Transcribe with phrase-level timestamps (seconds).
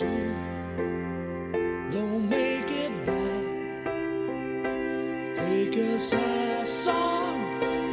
[0.00, 0.06] do.
[1.90, 3.44] Don't make it bad.
[5.34, 7.38] Take a sad song,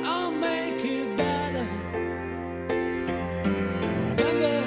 [0.05, 1.65] I'll make it better.
[4.15, 4.63] Remember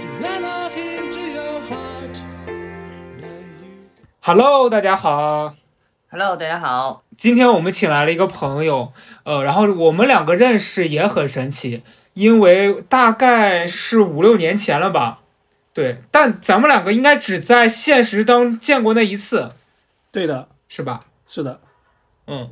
[0.00, 2.20] to let love into your heart.
[3.20, 3.28] Now
[3.62, 3.70] you
[4.20, 5.54] Hello，大家好
[6.10, 7.04] ，Hello，大家好。
[7.16, 8.92] 今天我们请来了一个朋友，
[9.22, 15.20] 呃，然后我们两个认识也很神奇，因为大概是五六年前了吧，
[15.76, 19.52] 对，但咱们两个应该只在现实当见过那一次，
[20.10, 21.04] 对的，是吧？
[21.26, 21.60] 是的，
[22.26, 22.48] 嗯，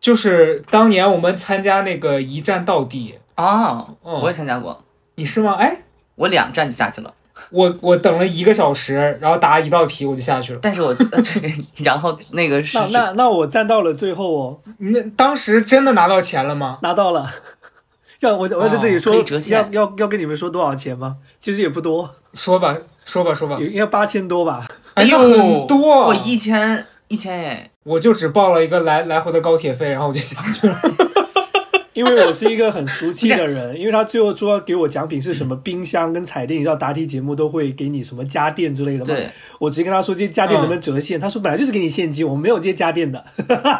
[0.00, 4.82] 就是当年我们参加那个一站到底，啊，嗯我也参加过，
[5.16, 5.56] 你是吗？
[5.56, 5.82] 哎，
[6.14, 7.12] 我两站就下去了，
[7.50, 10.60] 我我等了一个小时，然后答一道题我就下去了。
[10.62, 10.96] 但是我
[11.84, 16.78] 然后那个是那那那我站到了最后哦，那当时真的拿到钱了吗？
[16.80, 17.30] 拿到了。
[18.20, 19.14] 要我我在这里说、
[19.48, 21.16] 要要要跟你们说多少钱吗？
[21.38, 23.66] 其实也不多，说吧，说吧，说吧有。
[23.66, 24.66] 应该八千多吧。
[24.94, 30.80] 哎呦，很多，我一千一千哎，我就只报了一个来来回的高铁费，然后我就下去了。
[31.92, 39.06] 因为我是一个很俗气的人， 因为他最后说要给我奖品是什么冰箱跟彩电，你知道答题节目都会给你什么家电之类的嘛。
[39.06, 43.24] 对，我直接跟他说这些家电能不能折现，他说本来就是给你现金，我们没有这些家电的。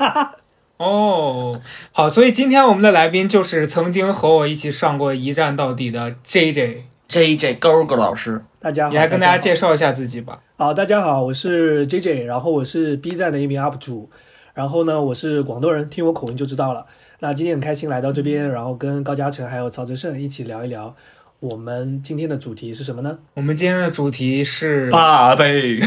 [0.77, 1.61] 哦，
[1.93, 9.71] 好，所以今天我们的来宾就是曾经和我一起上过一站到底的 J J，J J 勾勾老师，大家好，你来跟大家介绍。
[9.71, 10.39] 绍一下自己吧。
[10.57, 14.09] 好，大家好，我是 J J，然后我是 B 站的一名 UP 主，
[14.55, 16.87] 然后呢，我是广东人，听我口音就知道了。
[17.19, 20.95] 那今天很开心来到这边，然后跟高嘉诚还有曹泽胜一起聊一聊，
[21.41, 23.19] 我们今天的主题是什么呢？
[23.35, 25.81] 我们今天的主题是八倍。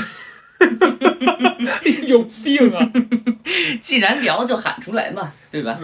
[2.05, 2.91] 有病啊！
[3.81, 5.79] 既然聊就喊出来嘛，对吧？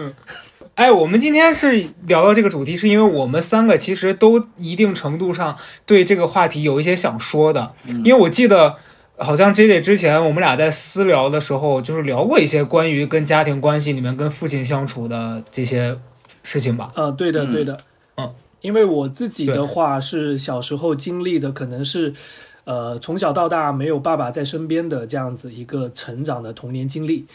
[0.80, 8.76] 哎，我们今天是聊到这个主题，是因为我们三个其实都一定程度上对这个话题有一些想说的，因为我记得。
[9.18, 15.94] 好像 J J 之前我们俩在私聊的时候，就是聊过一些关于跟家庭关系里面跟父亲相处的这些
[16.42, 16.90] 事情吧。
[16.96, 17.52] 呃，对的，嗯。
[17.52, 17.76] 对的，
[18.16, 22.14] 嗯，因为我自己的话是小时候经历的，可能是，
[22.64, 27.26] 呃，从小到大没有爸爸在身边的这样子一个成长的童年经历，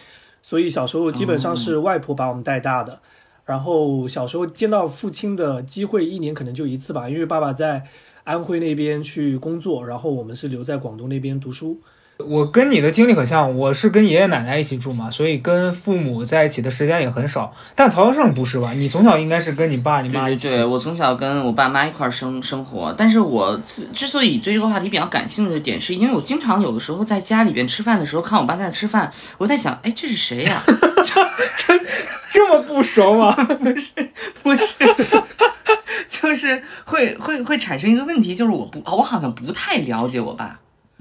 [0.42, 2.98] 所以小时候基本上是外婆把我们带大的，
[3.46, 7.84] 然后小时候见到父亲的机会一年可能就一次吧，因为爸爸在
[8.24, 11.80] 安徽那边去工作，然后我们是留在广东那边读书。
[12.18, 17.54] 我跟你的经历很像，我是跟爷爷奶奶一起住嘛，所以跟父母在一起的时间也很少。
[17.76, 18.72] 但曹德胜不是吧？
[18.72, 20.48] 你从小应该是跟你爸你妈一起。
[20.48, 30.64] 对对对，我从小跟我爸妈一块儿生生活，但是我之之所以对这个话题比较感兴趣的点，是因为我经常有的时候在家里边吃饭的时候，看我爸在那吃饭，我在想，哎，这是谁呀、
[32.30, 33.34] 这么不熟吗？
[34.44, 34.76] 不是，
[36.08, 40.60] 就是会会会产生一个问题，就是我不，我好像不太了解我爸。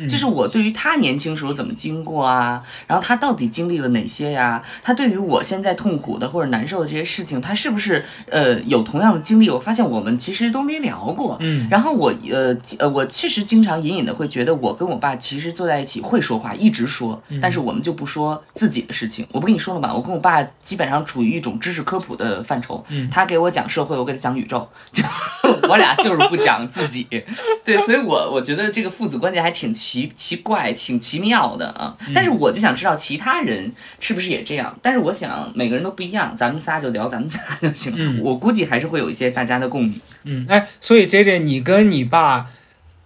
[0.09, 4.63] 就是我对于他年轻时候怎么经过啊，然后他到底经历了哪些呀？
[4.83, 9.49] 他对于我现在痛苦的或者难受的这些事情，他是不是呃有同样的经历？
[9.49, 11.37] 我发现我们其实都没聊过。
[11.41, 19.27] 嗯，然后我呃呃，我确实经常隐隐的会觉得，我跟我爸其实坐在一起会说话，一直说，但是我们就不说自己的事情。
[19.31, 19.95] 我不跟你说了吗？
[19.95, 25.05] 我跟我爸基本上处于一种知识科普的范畴，他给我讲社会，我给他讲宇宙，就
[25.69, 27.07] 我俩就是不讲自己。
[27.65, 31.95] 对，所以我我觉得这个父子关系还挺奇奇怪、挺奇妙的啊。
[32.15, 34.75] 但是我就想知道其他人是不是也这样。
[34.81, 37.99] 但是我想每个人都不一样，咱们仨就聊咱们仨就行了。
[38.01, 40.01] 嗯我估计还是会有一些大家的共鸣。
[40.23, 42.47] 嗯，哎，所以 J J，你跟你爸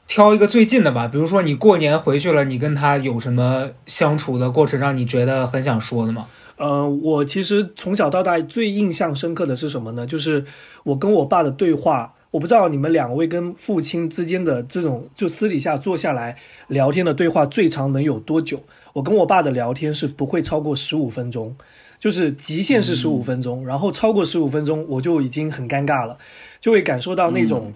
[0.06, 6.26] 挑一个最近的吧，比如说你过年回去了，你跟他有什么相处的过程让你觉得很想说的吗？
[6.58, 10.06] 呃，我其实从小到大最印象深刻的是什么呢？
[10.06, 10.44] 就是
[10.84, 12.14] 我跟我爸的对话。
[12.30, 16.36] 我不知道你们两位跟父亲之间的这种就私底下坐下来
[16.68, 18.62] 聊天的对话最长能有多久？
[18.94, 21.56] 我跟我爸的聊天是不会超过十五分钟，
[21.98, 26.18] 就是极限是十五分钟，然后超过十五分钟我就已经很尴尬了，
[26.60, 27.72] 就会感受到那种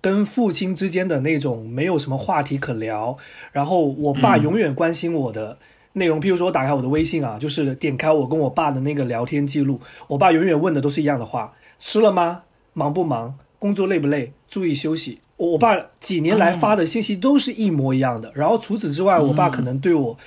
[0.00, 3.16] 跟父亲之间的那种没有什么话题可聊，
[3.52, 5.58] 然后我爸永远关心我的。
[5.94, 12.42] 内容，譬如说，我打开我的微信啊，就是点开我跟我爸的那个聊天记录，我爸永远问的都是一样的话：吃了吗？
[12.72, 13.36] 忙不忙？
[13.58, 14.32] 工作累不累？
[14.48, 15.20] 注意休息。
[15.36, 18.32] 我我爸几年来发的信息都是一模一样的。
[18.34, 20.18] 然后除此之外，我爸可能对我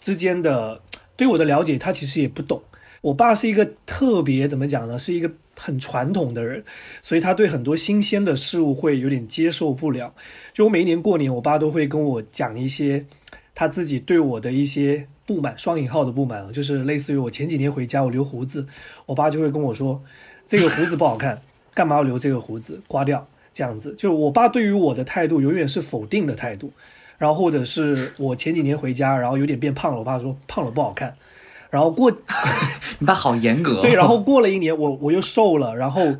[0.00, 0.80] 之间的
[1.16, 2.62] 对我的了解，他其实也不懂。
[3.02, 4.98] 我爸是一个特别怎么讲呢？
[4.98, 6.64] 是一个很传统的人，
[7.02, 10.12] 所以他对很多新鲜的事物会有点接受不了。
[10.52, 13.06] 就我每一年过年，我爸都会跟我讲一些
[13.54, 18.66] 他自己对我的一些不满，双引号的不满啊，就是类似于我前几年回家我留胡子，
[19.04, 20.02] 我爸就会跟我说
[20.44, 21.40] 这个胡子不好看，
[21.76, 23.92] 干嘛要留这个胡子，刮掉这样子。
[23.92, 26.72] 就是我爸对于我的态度永远是否定的态度。
[27.18, 31.14] 然后或者是我前几年回家，然后有点变胖了，我爸说胖了不好看，
[31.70, 32.10] 然后过
[33.00, 33.80] 你爸好严格。
[33.80, 36.16] 对，然后过了一年，我我又瘦了，然后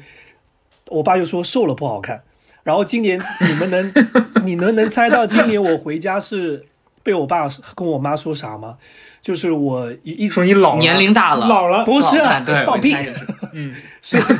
[0.88, 2.22] 我爸又说瘦了不好看。
[2.62, 3.92] 然后今年你们能，
[4.46, 6.64] 你能能猜到今年我回家是
[7.02, 8.78] 被我爸跟我妈说啥吗？
[9.26, 10.78] 就是我一一说你老了。
[10.78, 12.94] 年龄大了，老了，不是对，放屁。
[13.52, 13.75] 嗯。
[14.00, 14.23] 是。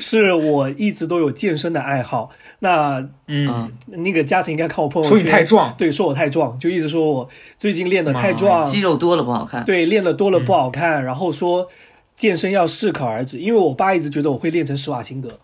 [0.00, 2.28] 是我一直都有健身的爱好。
[2.58, 3.72] 那嗯，嗯，
[4.02, 9.64] 那个嘉诚应该看我朋友圈说圈，你太壮，对，说我太壮，就一直说我最近练的太壮，肌肉多了不好看。
[9.64, 11.68] 对，练的多了不好看，然后说
[12.16, 15.38] 健身要适可而止，因为我爸一直觉得我会练成施瓦辛格，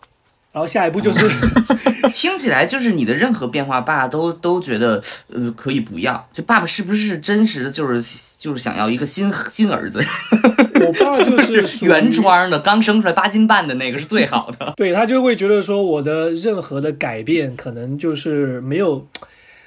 [0.51, 1.29] 然后下一步就是
[2.11, 5.01] 听起来就是你的任何变化，爸都都觉得
[5.31, 6.27] 呃可以不要。
[6.33, 8.01] 这爸爸是不是真实的就是
[8.35, 10.03] 就是想要一个新 新儿子，
[10.73, 14.73] 我爸就是原装的，刚生出来八斤半的那个是最好的。
[14.77, 19.07] 对他就会觉得说我的任何的改变可能就是没有，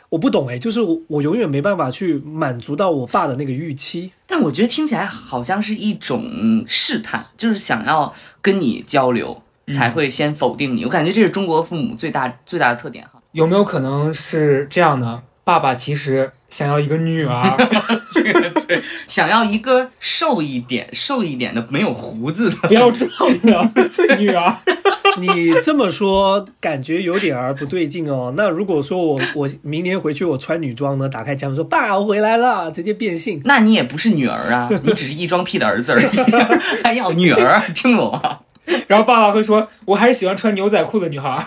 [0.08, 4.10] 我不懂哎，就是我我永远没办法去满足到我爸的那个预期。
[4.26, 9.42] 但我觉得听起来好像是一种试探，就是想要跟你交流，
[9.72, 10.84] 才会先否定你。
[10.84, 13.20] 我感觉这是中国父母最大最大的特点哈。
[13.32, 15.22] 有没有可能是这样的？
[15.44, 17.56] 爸爸其实想要一个女儿，
[18.68, 22.56] 对，想要一个瘦一点、瘦一点的、没有胡子的。
[22.68, 23.10] 不要壮
[23.40, 23.70] 的
[24.18, 24.56] 女儿。
[25.18, 28.32] 你这么说感觉有点儿不对劲哦。
[28.36, 33.40] 那如果说我我明年回去我穿女装呢，打开家门说爸我回来了，直接变性。
[33.44, 36.06] 那你也不是女儿啊，你只是异装癖的儿子而已，
[36.84, 38.38] 还要女儿，听懂吗？
[38.86, 41.44] 然后爸爸会说：“我还是喜欢穿牛仔裤的女孩，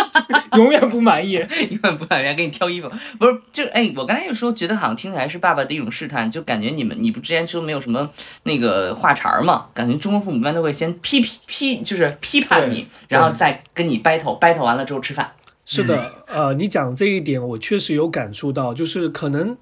[0.56, 1.34] 永远不满意。
[1.70, 2.88] 永远不让人家给你挑衣服，
[3.18, 3.40] 不是？
[3.50, 8.08] 就哎，我刚才就说，觉得好像听起来是爸爸的一种试探，就感觉你们，你不之前说没有什么
[8.42, 9.66] 那个话茬儿嘛？
[9.72, 15.30] 感觉中国父母一般都会先批批批，就是批判你，然后再跟你 battle，battle 完了之后吃饭。
[15.64, 19.56] 是的，呃，你讲这一点，我确实有感触到，就是可能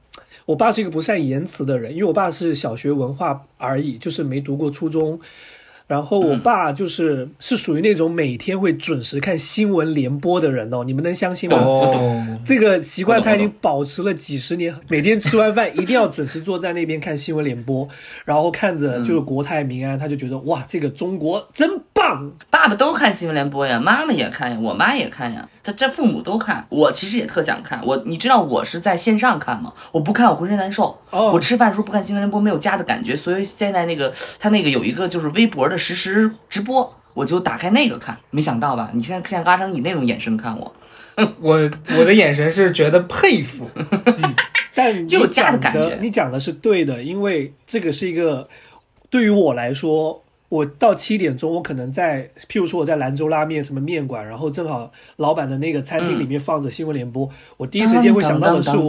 [0.44, 5.20] 我爸是一个不善言辞的人，因为我爸是小学文化而已，就是没读过初中。
[5.86, 11.56] 然后我爸就是、是属于那种每天会准时看新闻联播的人哦，你们能相信吗？
[11.58, 17.88] 哦，这个习惯他已经保持了几十年，每天吃完饭一定要准时坐在那边看新闻联播，
[18.24, 21.95] 然后看着就是国泰民安，他就觉得哇，这个中国真棒。
[22.50, 26.66] 爸爸都看新闻联播呀，妈妈也看呀，我妈也看呀，他这父母都看。
[26.68, 29.72] 我其实也特想看，我你知道我是在线上看吗？
[29.92, 30.98] 我不看我浑身难受。
[31.10, 38.16] 哦我吃饭的时候不看新闻联播没有家的感觉，所以现在那个他那个有一个就是微博的实时直播，我就打开那个看。
[38.30, 38.90] 没想到吧？
[38.92, 40.74] 你现在现在阿成以那种眼神看我，
[41.40, 43.68] 我我的眼神是觉得佩服。
[44.74, 48.46] 但有家的感觉你讲的是对的，因为这个是一个
[49.08, 58.88] 对于我来说，我到七点钟，我可能在，譬如说我在兰州拉面什么面馆，然后正好老板的那个餐厅里面放着新闻联播，我第一时间会想到的是我，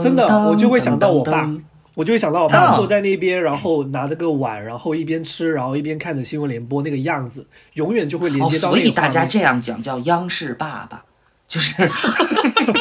[0.00, 1.48] 真的我就会想到我爸
[1.94, 9.26] 我就会想到我爸哦坐在那边，然后拿着个碗，然后一边吃，然后一边看着新闻联播那个样子，永远就会连哦，接到所以大家。
[9.26, 11.04] 这样讲叫央视爸爸，
[11.46, 11.74] 就是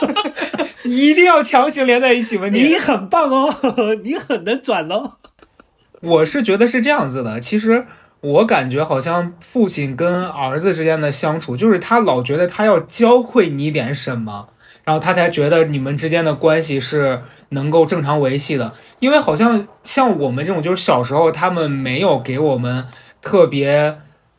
[0.89, 2.47] 一定要强行连在一起吗？
[2.47, 3.53] 你很棒哦，
[4.03, 5.17] 你很能转哦。
[6.01, 7.85] 我是觉得是这样子的，其实
[8.21, 14.49] 我感觉好像父亲跟儿子之间的相处，就是他老觉得他要教会你点什么，
[14.83, 18.73] 然后他才觉得你们之间的关系是能够正常维系的。
[18.99, 22.85] 因为好像像我们这种，就是小时候他们没有给我们
[23.21, 23.97] 特别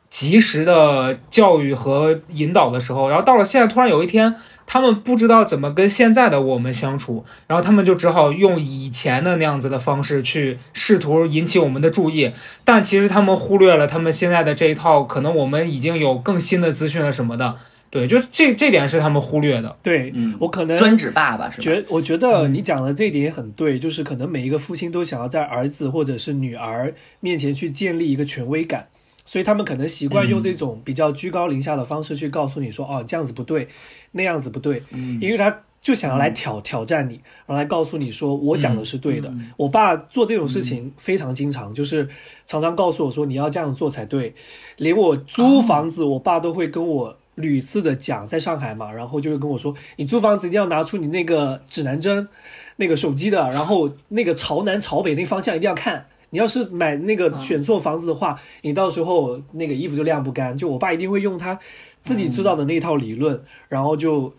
[0.09, 4.35] 及时的教育和引导的时候，然后到了现在，突然有一天。
[4.67, 12.33] 他们不知道怎么跟现在的我们相处，然后他们就只好用以前的那样子的方式去试图引起我们的注意，
[12.65, 17.57] 但其实他们忽略了他们现在的这一套，可能我们已经有更新的资讯了什么的。
[17.91, 19.77] 对，就是这这点是他们忽略的。
[19.83, 21.63] 对、嗯我可能专指爸爸是吧？
[21.63, 28.87] 觉我觉得你讲的这一点也很对，就是可能每一个父亲都想要在儿子或者是女儿面前去建立一个权威感，
[29.25, 33.69] 所以他们可能习惯用这种比较居高临下的方式去告诉你说，哦，这样子不对，
[34.13, 34.83] 那样子不对，
[35.21, 37.15] 因为他就想要来挑、挑战你，
[37.47, 39.33] 然后来告诉你说我讲的是对的。
[39.57, 42.09] 我爸做这种事情非常经常，就是
[42.47, 44.35] 常常告诉我说你要这样做才对，
[44.77, 47.17] 连我租房子，我爸都会跟我。
[47.37, 52.29] 屡次的讲，在上海嘛，然后就会跟我说，你租房子一定要拿出你那个指南针，
[52.77, 56.09] 那个手机的，然后那个朝南朝北那个方向一定要看。
[56.33, 60.57] 你要是买那个选错房子的话，你到时候那个衣服就晾不干。
[60.57, 61.59] 就我爸一定会用他
[62.01, 64.33] 自己知道的那一套理论，然后就。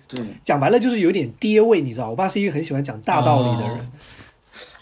[0.43, 3.91] 讲白了就是有点爹味，你知道，我爸是一个很喜欢讲大道理的人。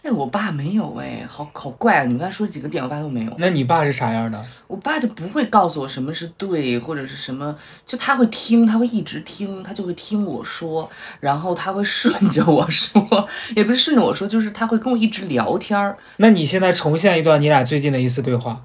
[0.03, 2.03] 哎，我爸没有哎，好好怪啊！
[2.03, 3.31] 你们刚才说几个点，我爸都没有。
[3.37, 4.43] 那你爸是啥样的？
[4.65, 7.55] 我爸就不会告诉我什么是对，或者是什么，
[7.85, 10.89] 就他会听，他会一直听，他就会听我说，
[11.19, 15.95] 然后他会顺着我说，也不是顺着我说，就是他会跟我一直聊天儿。
[16.17, 18.63] 那你现在重现一段你俩最近的一次对话。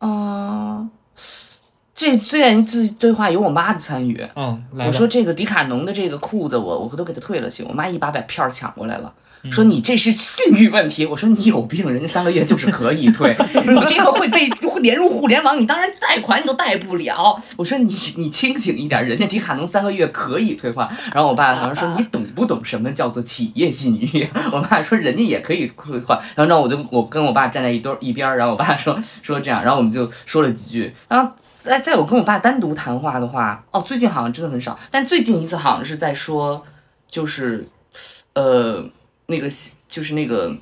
[0.00, 0.90] 嗯、
[1.94, 4.28] 这最近一次对话有我妈的参与。
[4.34, 4.88] 嗯，来。
[4.88, 7.62] 我说这个迪卡侬的这个裤子我，我都给他退了去。
[7.62, 9.14] 我妈一把把票儿抢过来了。
[9.50, 17.36] 说你这是信誉问题，我说你有病，人家三个月就是可以退， 你这个会被会连入互联网，你当然贷款你都贷不了。
[17.56, 20.88] 我说你你清醒一点，人家迪卡侬三个月可以退换。
[21.12, 24.28] 然后我爸好像说你懂不懂什么叫做企业信誉？
[24.52, 26.16] 我爸说人家也可以退换。
[26.36, 30.94] 然后让我就我跟我爸站在一堆一边儿，然后我爸说说这样，然后我们就说了几句。
[31.08, 36.64] 然后在在我跟我爸单独谈话的话，哦，最近好像真的很少，但最近一次好像是在说，
[37.08, 37.68] 就是，
[38.34, 38.84] 呃，
[39.26, 39.48] 那个
[39.88, 40.56] 就是那个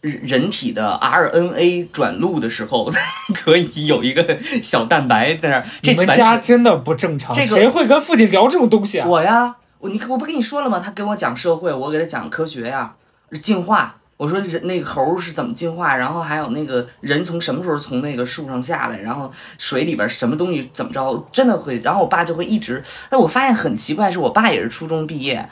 [0.00, 2.90] 人人体的 RNA 转录的时候，
[3.34, 5.66] 可以有一个小蛋白在那儿。
[5.82, 9.06] 这你们家真的不正常，这个谁会跟父亲聊这种东西啊？
[9.06, 10.78] 我呀，我你我不跟你说了吗？
[10.78, 12.94] 他跟我讲社会，我给他讲科学呀，
[13.42, 13.96] 进化。
[14.18, 21.78] 我说人那个猴儿是怎么进化，然后还有那个人从什么时候从那个树上下来，然后水里边什么东西怎么着，真的会。
[21.80, 25.46] 然后我爸就会一直，但我发现很奇怪，是我爸也是初中毕业，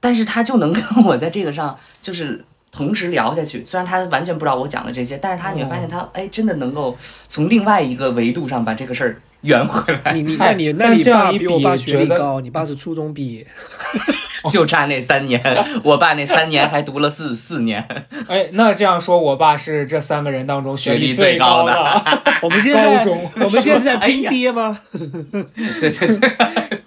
[0.00, 3.64] 但是他就能跟我在这个上就是同时聊下去。
[3.64, 6.96] 虽然他完全不知道我讲的这些，但是他你会发现他哎真的能够
[7.28, 10.12] 从另外一个维度上把这个事儿圆回来。
[10.12, 13.46] 你你哎那你那你这样一爸比我爸学历高，你爸是初中毕业，
[14.50, 15.42] 就差那三年，
[15.84, 17.86] 我爸那三年还读了四四年。
[18.28, 22.32] 哎，那这样说，我爸是这三个人当中学历历最高的的。
[22.42, 23.04] 我们现在
[23.36, 24.78] 我们现在是在拼爹吗？
[24.92, 26.30] 对对对，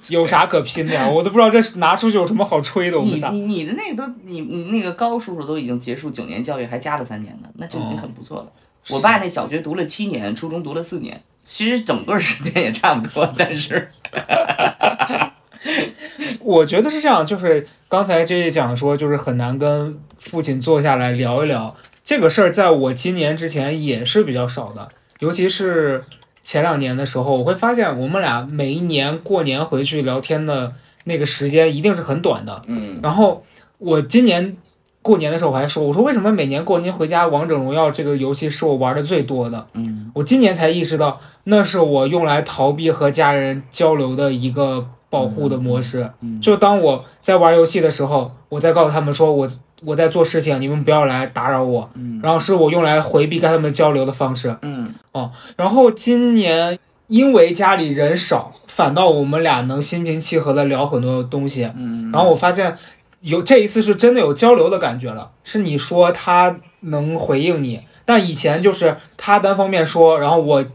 [0.09, 1.09] 有啥可拼的呀？
[1.09, 2.99] 我都不知道这拿出去有什么好吹的。
[2.99, 8.47] 我们仨你你你的那个都你你那个高叔叔都已经结束九年教育，还加了三年呢，那就已经很不错了。
[8.89, 13.91] 我爸那小学读了七年，初中读了四年，其实整个时间也差不多， 但是
[16.39, 26.01] 我觉得是这样，就是刚才 J J 讲说，就是很难跟父亲坐下来聊一聊这个事儿，在我今年之前也是比较少的，尤其是
[26.43, 32.61] 前两年的时候，我会发现我们俩每一年过年回去聊天的那个时间一定是很短的。
[32.67, 33.45] 嗯，然后
[33.77, 34.57] 我今年
[35.01, 39.65] 过年的时候我还说，我说为什么每年过年回家，王者荣耀这个游戏是我玩的最多的？
[39.73, 46.11] 嗯，我今年才意识到，那是我用来逃避和家人交流的一个保护的模式。
[46.21, 49.47] 嗯就当我在玩游戏的时候，我在告诉他们说我
[49.83, 51.89] 我在做事情，你们不要来打扰我。
[51.95, 54.55] 嗯然后是我用来回避跟他们交流的方式。
[54.61, 56.77] 嗯哦然后今年
[57.07, 61.69] 因为家里人少，反倒我们俩能心平气和的聊很多东西。
[61.75, 62.77] 嗯，然后我发现
[63.21, 70.65] 有这一次是真的有交流的感觉了，是你说他能回应你，但以前就是他单方面说，然后我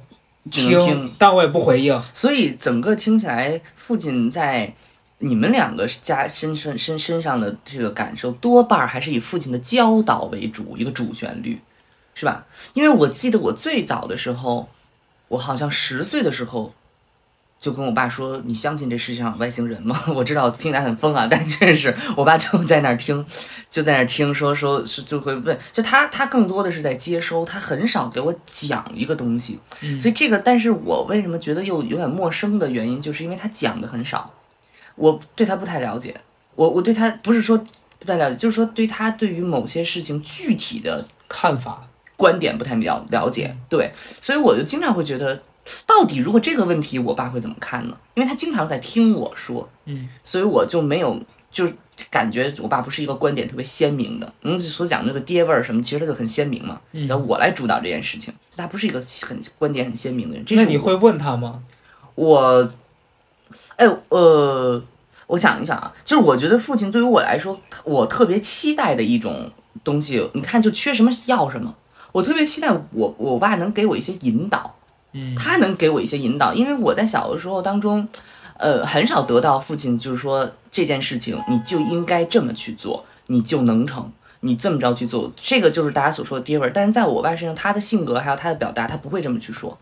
[0.50, 1.12] 听。
[1.18, 2.00] 但我也不回应。
[2.12, 4.72] 所以整个听起来，父亲在
[5.18, 11.60] 你们两个家身身身身上的这个感受，多半儿还是以父亲的教导为主，一个主旋律，
[12.14, 12.46] 是吧？
[12.74, 14.68] 因为我记得我最早的时候，
[15.28, 16.72] 我好像十岁的时候。
[17.58, 23.24] 就跟我爸说：“你相信这世界上有外星人吗？” 我知道听起来很疯啊， 但确实我爸就在那儿听，
[23.68, 29.58] 就在那儿听，说说是就会问，就他他更多的是在接收，他很少给我讲一个东西。
[29.98, 34.32] 所以这个，但是我为什么觉得又有点陌生的原因，就是因为他讲的很少，
[34.94, 36.20] 我对他不太了解。
[36.54, 37.58] 我我对他不是说
[37.98, 43.56] 不太了解，就是说对他对于某些事情具体的看法，观点不太了了解。
[43.68, 45.42] 对，所以我就经常会觉得，
[45.86, 47.96] 到底如果这个问题，我爸会怎么看呢？
[48.14, 51.20] 因为他经常在听我说，嗯，所以我就没有
[51.50, 51.74] 就是。
[52.10, 56.78] 感觉我爸不是一个观点特别鲜明的，嗯，所讲那个爹味儿什么，其实他就很鲜明嘛。
[56.92, 60.44] 嗯然后我来主导这件事情，他不是一个很观点很鲜明的人。
[60.44, 61.62] 这是那你会问他吗？
[62.14, 62.70] 我，
[63.76, 64.82] 哎，呃，
[65.28, 69.50] 我想一想啊，就是我觉得父亲对于我来说，我特别期待的一种
[69.82, 71.74] 东西，你看就缺什么要什么。
[72.12, 74.76] 我特别期待我我爸能给我一些引导，
[75.36, 78.06] 他能给我一些引导，因为我在小的时候当中，
[78.58, 84.12] 呃，很少得到父亲就是说这件事情你就应该这么去做，你就能成。
[84.40, 86.70] 你这么着去做，这个就是大家所说的爹味儿。
[86.72, 89.76] 但是在我爸身上，他的性格还有他的表达，他不会这么去说。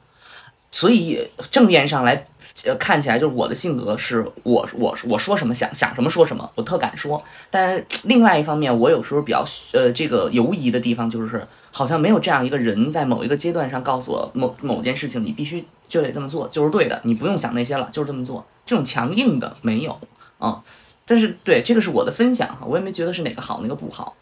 [0.74, 2.26] 所以正面上来，
[2.64, 7.22] 呃，看起来就是我的性格是我我我说什么想想什么说什么，我特敢说。
[7.48, 18.44] 但另外一方面，我有时候比较呃这个犹疑的地方就是，好像没有这样一个人在某一个阶段上告诉我某某件事情你必须就得这么做，就是对的，你不用想那些了，就是这么做。
[18.66, 19.96] 这种强硬的没有
[20.40, 20.60] 啊、
[21.06, 24.16] 但是对这个是我的分享哈，我也没觉得是哪个好哪个不好。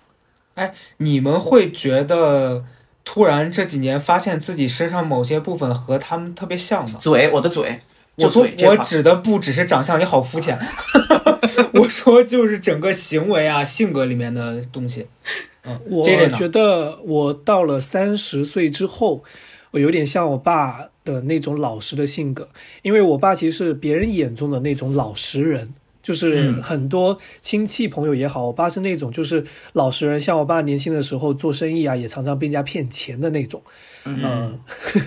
[0.54, 2.62] 哎你们会觉得
[3.04, 6.99] 突然这几年发现自己身上某些部分和他们特别像吗？
[7.00, 7.80] 嘴，我的嘴，
[8.16, 10.59] 我说嘴我指的不只是长相，你好肤浅。
[11.75, 15.06] 我说就是整个行为啊、性格里面的东西。
[15.64, 19.25] 嗯，我觉得我到了三十岁之后，
[19.73, 22.49] 我有点像我爸的那种老实的性格，
[22.82, 25.75] 因为我爸其实是别人眼中的那种老实人。
[26.02, 29.44] 就是嗯很多亲戚朋友也好，我爸是那种就是
[29.75, 33.62] 老实人，像我爸年轻的时候做生意啊，也常常被人家骗钱的那种。
[34.04, 34.59] 嗯，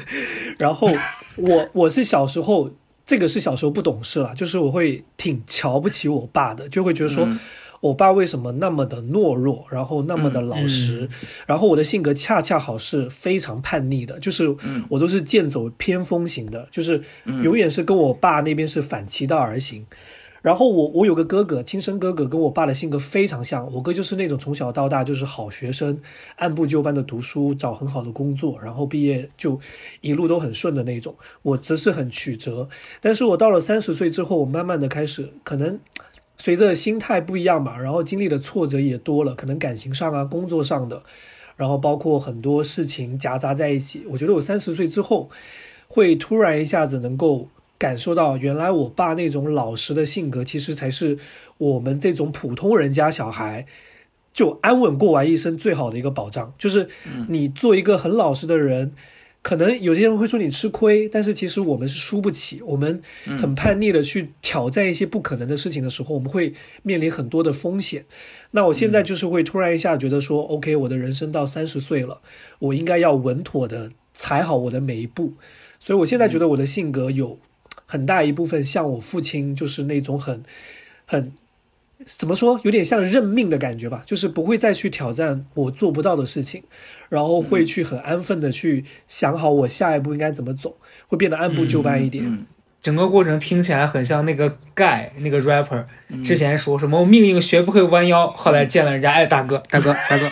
[0.58, 0.90] 然后
[1.36, 2.72] 我我是小时候，
[3.06, 7.26] 这个是小时候不懂事了，就是我会挺瞧不起我爸的，就会觉得说。
[7.26, 7.40] 嗯
[7.82, 11.08] 我爸为什么那么的懦弱，然后那么的老实，
[11.46, 14.56] 然后我的性格恰恰好是非常叛逆的，就是
[14.90, 17.00] 我都是剑走偏锋型的，就是
[17.44, 19.86] 永远是跟我爸那边是反其道而行。
[20.46, 23.68] 然后我我有个哥哥，亲生哥哥，跟我爸的性格非常像。
[23.74, 26.00] 我哥就是那种从小到大就是好学生，
[26.36, 29.60] 按部就班的读书，找很好的工作，然后毕业就
[30.02, 31.16] 一路都很顺的那种。
[31.42, 32.70] 我则是很曲折，
[33.02, 35.80] 但是我到了三十岁之后，我慢慢的开始可能。
[36.38, 41.02] 随着心态不一样嘛，然后经历的挫折也多了，可能感情上啊、工作上的，
[41.56, 44.06] 然后包括很多事情夹杂在一起。
[44.10, 45.30] 我觉得我三十岁之后，
[45.88, 47.48] 会突然一下子能够
[47.78, 51.18] 感受到，原来我爸那种老实的性格，其实才是
[51.58, 53.66] 我们这种普通人家小孩
[54.34, 56.54] 就安稳过完一生最好的一个保障。
[56.58, 56.88] 就是
[57.30, 58.94] 你做一个很老实的人。
[59.42, 62.64] 可能有些人会说你吃亏，但是其实我们是输不起。
[62.64, 63.00] 我们
[63.38, 66.52] 很叛逆的去挑战一些不可能的事情的时候，我们会
[66.82, 68.06] 面临很多的风险。
[68.50, 72.22] 那我现在就是会突然一下觉得说，OK，我的人生到三十岁了，
[72.58, 75.34] 我应该要稳妥的踩好我的每一步。
[75.80, 77.38] 所以我现在觉得我的性格有
[77.96, 80.44] 很大一部分像我父亲，就是那种很
[81.06, 81.32] 很。
[82.04, 82.60] 怎么说？
[82.64, 86.62] 有点像认命的感觉吧，就是不会再去挑战我做不到的事情，
[87.08, 90.76] 然后会去很安分的去想好我下一步应该怎么走，
[91.08, 92.26] 会变得按部就班一点。
[92.28, 92.46] 嗯
[92.86, 96.24] 整个过程听起来很像那个盖那个 rapper 嗯。
[96.24, 100.32] 之前说什么我命运学不会弯腰，后来见了人家，哎，大哥， 大哥，大哥，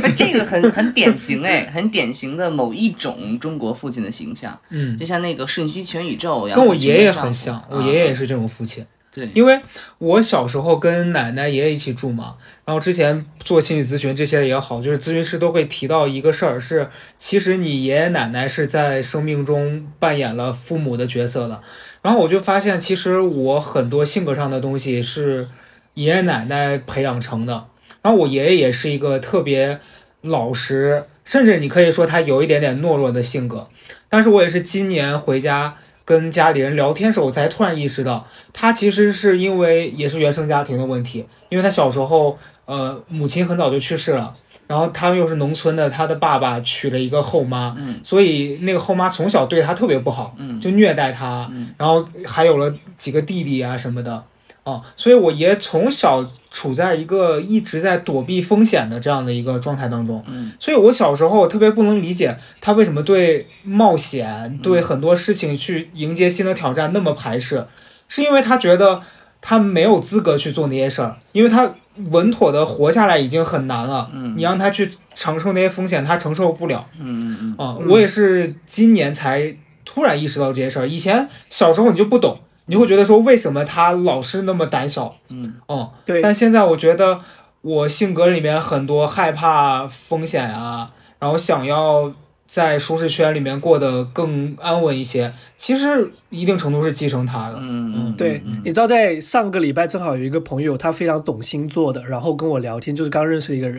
[0.00, 8.86] 那这个很很典型哎， 很典型的某一种中国父亲的形象，嗯，就像那个瞬息全宇宙，一样跟我爷爷很很像，我爷爷也是这种父亲。
[9.12, 9.60] 对，因为
[9.98, 21.60] 我小时候跟奶奶、爷爷一起住嘛，然后之前做心理咨询这些也好，就是咨询师都会提到一个事儿，是其实你爷爷奶奶是在生命中扮演了父母的角色的。
[22.02, 25.48] 然后我就发现，其实我很多性格上的东西是
[25.94, 27.66] 爷爷奶奶培养成的。
[28.02, 29.80] 然后我爷爷也是一个特别
[30.20, 33.68] 老实，甚至你可以说他有一点点懦弱的性格。
[34.08, 35.74] 但是我也是今年回家。
[36.10, 44.34] 跟家里人聊天时候，我才突然意识到，他其实是因为也是原生家庭的问题，因为他小时候，呃，母亲很早就去世了，
[44.66, 54.24] 然后他又是农村的，他的爸爸娶了一个后妈，嗯所以那个后妈从小对他特别不好，嗯就虐待他，嗯然后还有了几个弟弟啊什么的，
[54.62, 67.66] 啊，所以我爷从小处在一个一直在躲避风险的这样的一个状态当中，嗯所以我小时候特别不能理解他为什么对冒险、对很多事情去迎接新的挑战那么排斥，
[68.08, 69.02] 是因为他觉得
[69.40, 71.74] 他没有资格去做那些事儿，因为他
[72.10, 77.78] 稳妥的活下来已经很难了，嗯你让他去承受那些风险，他承受不了嗯嗯啊。
[77.88, 82.38] 我也是今年才突然意识到这些事儿，以前小时候你就不懂。
[82.70, 85.16] 你会觉得说，为什么他老是那么胆小？
[85.28, 87.20] 嗯哦、对，但现在我觉得
[87.62, 92.12] 我性格里面很多害怕风险啊，然后想要
[92.50, 97.54] 在舒适圈里面过得更安稳一些，其实一定程度是继承他的。
[97.60, 103.76] 嗯嗯，对，你知道，在上个礼拜正好有一个朋友，他非常懂星座的，然后跟我聊天，就是刚认识一个人，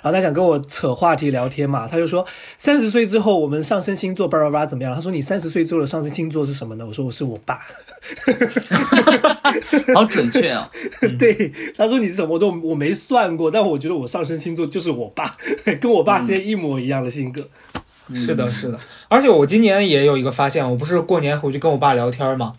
[0.00, 4.94] 然后他想跟我扯话题聊天嘛，他就说三十岁之后我们上升星座叭叭叭怎么样？
[4.94, 6.86] 他说你三十岁之后的上升星座是什么呢？
[6.86, 7.60] 我说我是我爸，
[9.94, 10.70] 好准确啊。
[11.18, 12.30] 对，他说你是什么？
[12.30, 15.36] 我都我没算过，但我觉得我上升星座就是我爸，
[15.78, 17.46] 跟我爸现在一模一样的性格。
[18.12, 18.78] 是的，是的。
[19.08, 22.52] 而且我今年也有一个发现，我不是过年回去跟我爸聊天嘛，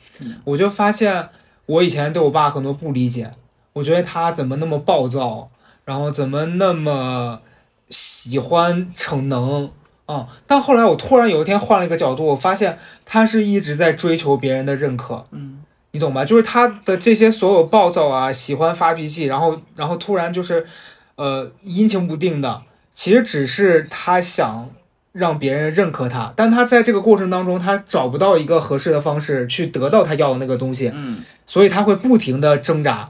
[0.45, 1.29] 我就发现
[1.65, 3.31] 我以前对我爸很多不理解，
[3.73, 5.49] 我觉得他怎么那么暴躁，
[5.83, 7.41] 然后怎么那么
[7.89, 9.69] 喜欢逞能
[10.05, 15.25] 啊、但后来我突然有一天换了一个角度，我发现他是一直在追求别人的认可。
[15.31, 16.25] 嗯你懂吧？
[16.25, 20.65] 就是他的这些所有暴躁啊，喜欢发脾气，然后然后突然就是，
[21.15, 24.69] 呃，阴晴不定的，其实只是他想
[25.15, 33.09] 让别人认可他，但他在这个过程当中，他找不到一个合适的方式去得到他要的那个东西，嗯所以他会不停的挣扎。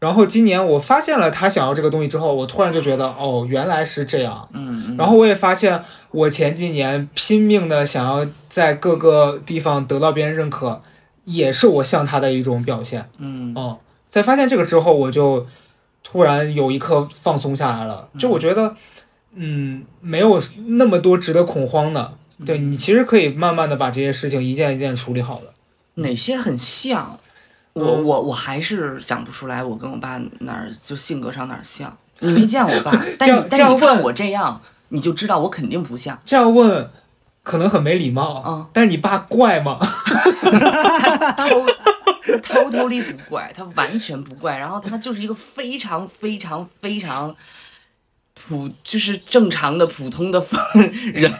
[0.00, 4.46] 然后今年我发现了他想要这个东西之后，我突然就觉得哦，原来是这样。
[4.52, 10.82] 嗯嗯，然后我也发现，我前几年拼命的想要在各个地方得到别人认可，
[11.24, 13.08] 也是我向他的一种表现。
[13.18, 15.46] 嗯嗯，在发现这个之后，我就
[16.02, 18.08] 突然有一刻放松下来了。
[18.18, 18.76] 就我觉得，嗯，
[20.00, 22.14] 没有那么多值得恐慌的。
[22.44, 25.52] 对你其实可以慢慢的把这些事情一件一件处理好的。
[25.94, 27.18] 哪些很像？
[27.74, 31.96] 我嗯我我还是想不出来，我跟我爸哪儿就性格上哪儿像。
[32.20, 36.16] 你没见我爸， 但你但是你问看我这样，你就知道我肯定不像。
[36.24, 36.88] 这样问
[37.42, 39.78] 可能很没礼貌，嗯，但你爸怪吗？
[39.82, 41.66] 他偷
[42.42, 47.34] 他 totally 不怪，他完全不怪，然后他就是一个非常非常非常
[48.34, 50.44] 普，就是正常的普通的
[51.14, 51.32] 人。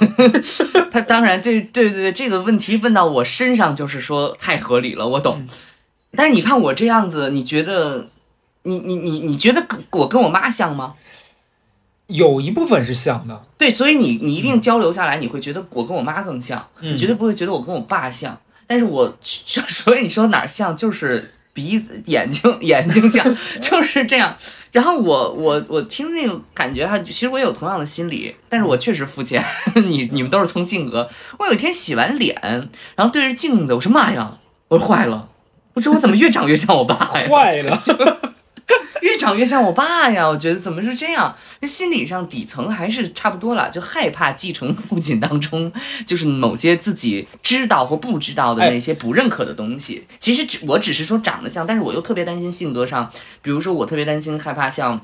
[0.91, 5.45] 他当然这对对对这个问题问到我身上，就是说太合理了，我懂。
[6.17, 8.09] 但是你看我这样子，你觉得
[8.63, 10.95] 你你你你觉得跟我跟我妈像吗？
[12.07, 18.39] 有一部分是像的，对，所以你你一定交流下来，你会觉得我跟我妈更像，嗯你绝对不会觉得我跟我爸像。
[18.67, 23.25] 但是我 所以你说哪儿像，就是鼻子、眼睛、 眼睛像，
[23.61, 24.37] 就是这样。
[24.73, 29.43] 然后我我我听那个感觉哈，其实我也有同样的心理，但是我确实肤浅。
[29.77, 31.09] 你你们都是从性格。
[31.39, 32.37] 我有一天洗完脸，
[32.97, 34.39] 然后对着镜子，我说妈呀，
[34.69, 35.29] 我说坏了，
[35.75, 37.29] 我说我怎么越长越像我爸呀？
[37.31, 37.81] 坏了。
[39.03, 40.29] 越长越像我爸呀！
[40.29, 41.35] 我觉得怎么是这样？
[41.61, 45.73] 那心理上底层还是差不多了，就害怕继承父亲当中
[46.05, 50.07] 就是某些自己知道或不知道的那些不认可的东西。
[50.19, 53.11] 其实只我只是说长得像，但是我又特别担心性格上，
[53.41, 55.01] 比如说我特别担心害怕像。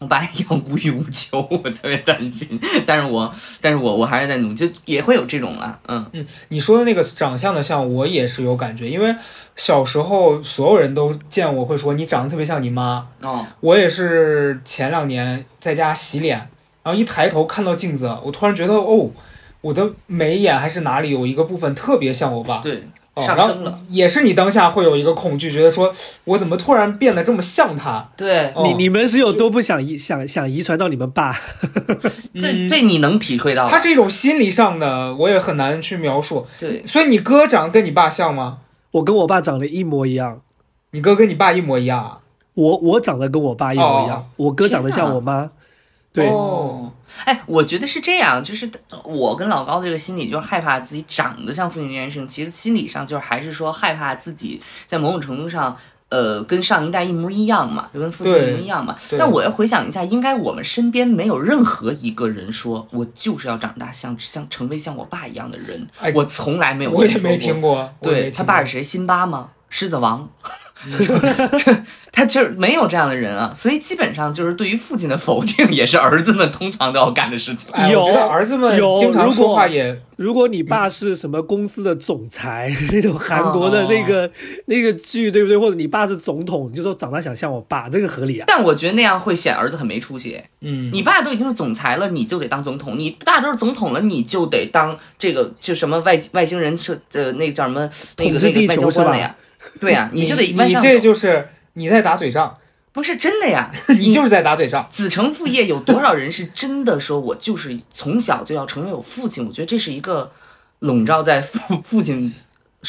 [0.00, 9.14] 我爸一样无欲无求，我特别担心，但是我，但是我，我还是在努力，就也会有这种啊，嗯嗯你说的那个长相的像，我也是有感觉，因为
[9.56, 13.06] 小时候所有人都见我会说你长得特别像你妈。
[13.20, 16.38] 哦，我也是前两年在家洗脸，
[16.82, 19.10] 然后一抬头看到镜子，我突然觉得哦，
[19.60, 22.56] 我的眉眼还是哪里有一个部分特别像我爸。
[22.60, 25.92] 对，上升了，也是你当下会有一个恐惧，觉得说
[26.24, 28.08] 我怎么突然变得这么像他？
[28.16, 31.36] 对，哦你你们是有多不想遗想想遗传到你们爸？
[32.32, 36.46] 对，对，你能体会到它，是一种心理上的，我也很难去描述。
[36.58, 38.58] 对，所以你哥长得跟你爸像吗？
[38.92, 40.40] 我跟我爸长得一模一样，
[40.92, 42.18] 你哥跟你爸一模一样啊？
[42.54, 45.50] 我我长得跟我爸一模一样，哦我哥长得像我妈。
[46.12, 46.92] 对，哦，
[47.24, 48.70] 哎，我觉得是这样，就是
[49.04, 55.76] 我跟老高的这个心理，就是害怕自己长得像父亲这件事情，其实心理上就是还是说害怕自己在某种程度上。
[56.10, 58.96] 呃，跟上一代一模一样嘛，就跟父亲一模一样嘛。
[59.16, 67.94] 但我要回想一下，应该我们身边没有任何一个人说我就是要长大像像成为像我爸一样的人，哎我从来没有我也没听说过。
[68.00, 68.82] 我也没对听过他爸是谁？
[68.82, 69.50] 辛巴吗？
[69.68, 70.50] 狮子王，就
[71.58, 77.70] 这他就是没有这样的人啊，所以基本上就是对于父亲的否定，也是儿子们通常都要干的事情。
[77.72, 84.30] 哎，有儿子们有经常说如果话也如果你爸是什么公司的总裁， 那种韩国的那个、
[84.66, 85.56] 那个剧，对不对？
[85.56, 88.44] 或者你爸是总统，你就说长得想像我爸，这个合理啊？
[88.46, 90.42] 但我觉得那样会显儿子很没出息。
[90.60, 97.88] 嗯，你爸都已经是总裁了，你就得当总统；你爸都是总统了，你就得当这个就什么外外星人是呃那个叫什么
[98.18, 99.34] 那个那个外交官了呀？
[99.80, 100.98] 对呀、 你就得你你这往上走。
[100.98, 102.56] 就是你在打嘴仗，
[102.92, 104.86] 不是真的呀， 你就是在打嘴仗。
[104.90, 109.46] 子承父业，有多少人是真的说我就是从小就要成为我父亲？
[109.46, 110.30] 我觉得这是一个
[110.80, 112.32] 笼罩在父父亲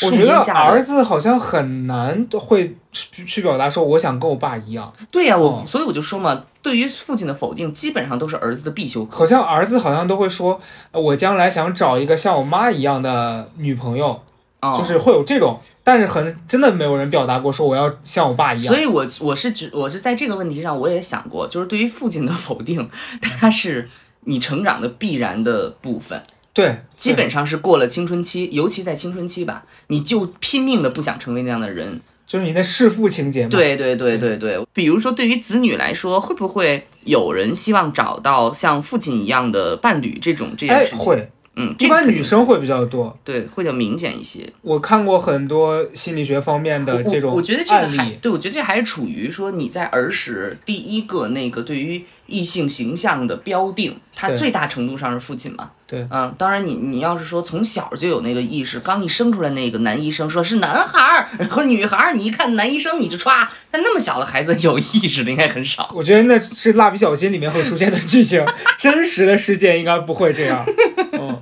[0.03, 0.39] 我觉得。
[0.53, 9.17] 儿子好像很难会去去表达说我想跟我爸一样，对呀、我哦所以我就说嘛，对于父亲的否定，基本上都是儿子的必修课。
[9.17, 10.59] 好像儿子好像都会说，
[10.91, 14.21] 呃我将来想找一个像我妈一样的女朋友，
[14.61, 18.73] 啊，就是会有这种，但是很真的没有人表达过说我要像我爸一样。
[18.73, 22.89] 所以我我是觉我是在这个问题上，我也想过，就是对于父亲的否定，
[23.39, 23.89] 它是
[24.25, 26.21] 你成长的必然的部分。
[26.53, 32.01] 对，基本上是过了青春期，尤其在青春期吧，你就拼命的不想成为那样的人。
[32.27, 40.19] 就是你的弑父情节嘛。，对对对对对，比如说对于子女来说，会不会有人希望找到像父亲一样的伴侣？
[40.21, 43.17] 这种这件哎事情，会，嗯，一般女生会比较多。
[43.23, 44.47] 对会较明显一些。
[44.61, 55.71] 我看过很多心理学方面的这种我我觉得这个案例，还对，我觉得这还是处于说你在儿时第一个那个对于异性形象的标定，它最大程度上是父亲嘛。
[55.85, 65.91] 对嗯，当然你你要是说从小就有那个意识，刚一生出来那个男医生说是男孩儿 和女孩儿，你一看男医生你就歘，但那么小的孩子有意识的应该很少。
[65.93, 68.41] 我觉得那是蜡笔小新里面会出现的剧情，
[68.79, 70.65] 真实的事件应该不会这样。
[71.11, 71.41] 嗯，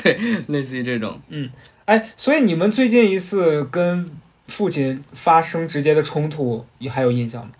[0.00, 1.20] 对，类似于这种。
[1.30, 1.50] 嗯
[1.86, 4.08] 哎，所以你们最近一次跟
[4.46, 7.50] 父亲发生直接的冲突，你还有印象吗？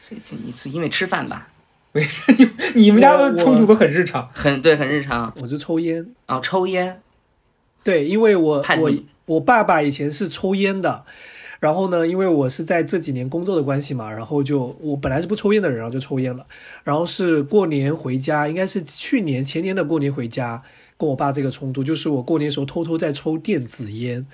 [0.00, 1.48] 最近一次因为吃饭吧，
[2.74, 4.28] 你们家的冲突都很日常。
[4.32, 5.32] 很对，很日常。
[5.40, 7.00] 我是抽烟，哦，抽烟，
[7.84, 8.90] 对，因为我我
[9.26, 11.04] 我爸爸以前是抽烟的，
[11.60, 16.46] 然后呢，因为我是在这几年工作的关系嘛，然后就我本来是不抽烟的人，然后就抽烟了，
[16.82, 20.62] 然后是过年回家，应该是去年前年的过年回家。
[21.02, 24.24] 跟我爸这个冲突，就是我过年时候偷偷在抽电子烟，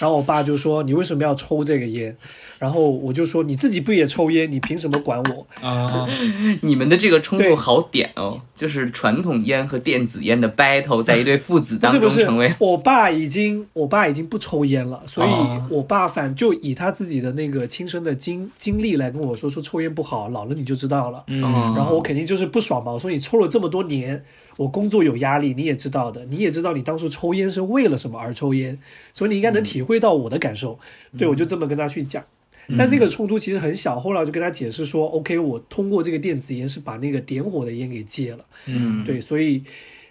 [0.00, 2.16] 然后我爸就说你为什么要抽这个烟？
[2.58, 5.46] 然后我就说你自己不也抽烟，你凭什么管我？
[5.60, 6.08] 啊，
[6.62, 21.24] 你们的这个冲对突好点哦，就是传统烟和电子烟的 battle，在一对父子当不是不是中成为，我爸已经我爸已经不抽烟了，所以哦我爸反就以他自己的那个亲身的经经历来跟我说，说抽烟不好，老了你就知道了。
[21.26, 21.42] 嗯，
[21.76, 24.24] 然后我肯定就是不爽嘛，我说你抽了这么多年，
[24.56, 28.78] 我工作有压力，你也知道的，你也知道你当初抽烟是为了什么而抽烟，
[29.12, 30.78] 所以你应该能体会到我的感受。
[31.18, 32.24] 对，我就这么跟他去讲。
[32.76, 38.44] 但那个冲突其实很小，后来我就跟他解释说，OK，我通过这个电子烟是把那个点火的烟给戒了。
[38.66, 39.62] 嗯，对，所以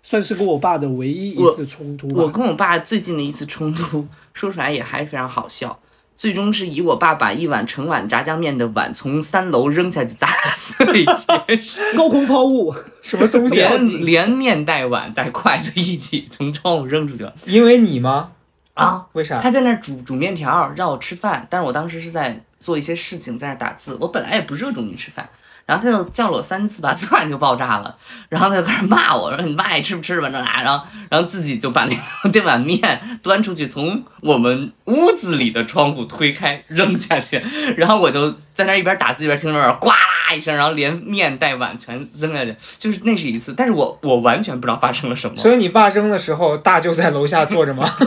[0.02, 2.24] 算是跟我爸的唯一一次冲突吧。
[2.24, 5.78] 我跟我爸最近的一次冲突，说出来也还非常好笑。
[6.16, 13.74] 最终是以我爸把一碗盛碗炸酱面的碗从三楼扔下去砸碎结实， 高空抛物，什么东西啊？
[13.76, 18.32] 连连面带碗带筷子一起从窗户扔出去了因为你吗？
[18.76, 19.06] 啊！
[19.14, 19.42] 为啥？
[19.42, 23.98] 他在那儿煮煮面条让我吃饭，但是我当时是在做一些事情，在那儿打字。
[24.02, 25.30] 我本来也不热衷于吃饭，
[25.66, 27.96] 然后他就叫了我三次吧，突然就爆炸了，
[28.30, 37.42] 然后他就开始骂我，说你妈爱吃不吃吧，这那，然后然后自己就把那个 这碗面端出去，从我们屋子里的窗户推开扔下去，
[37.78, 47.90] 然后我就在那儿一边打字一边听着呱啦一声，然后连面带碗全扔下去，就是那是一次，但是我我完全不知道发生了什么，所以你爸扔的时候，大舅在楼下坐着吗？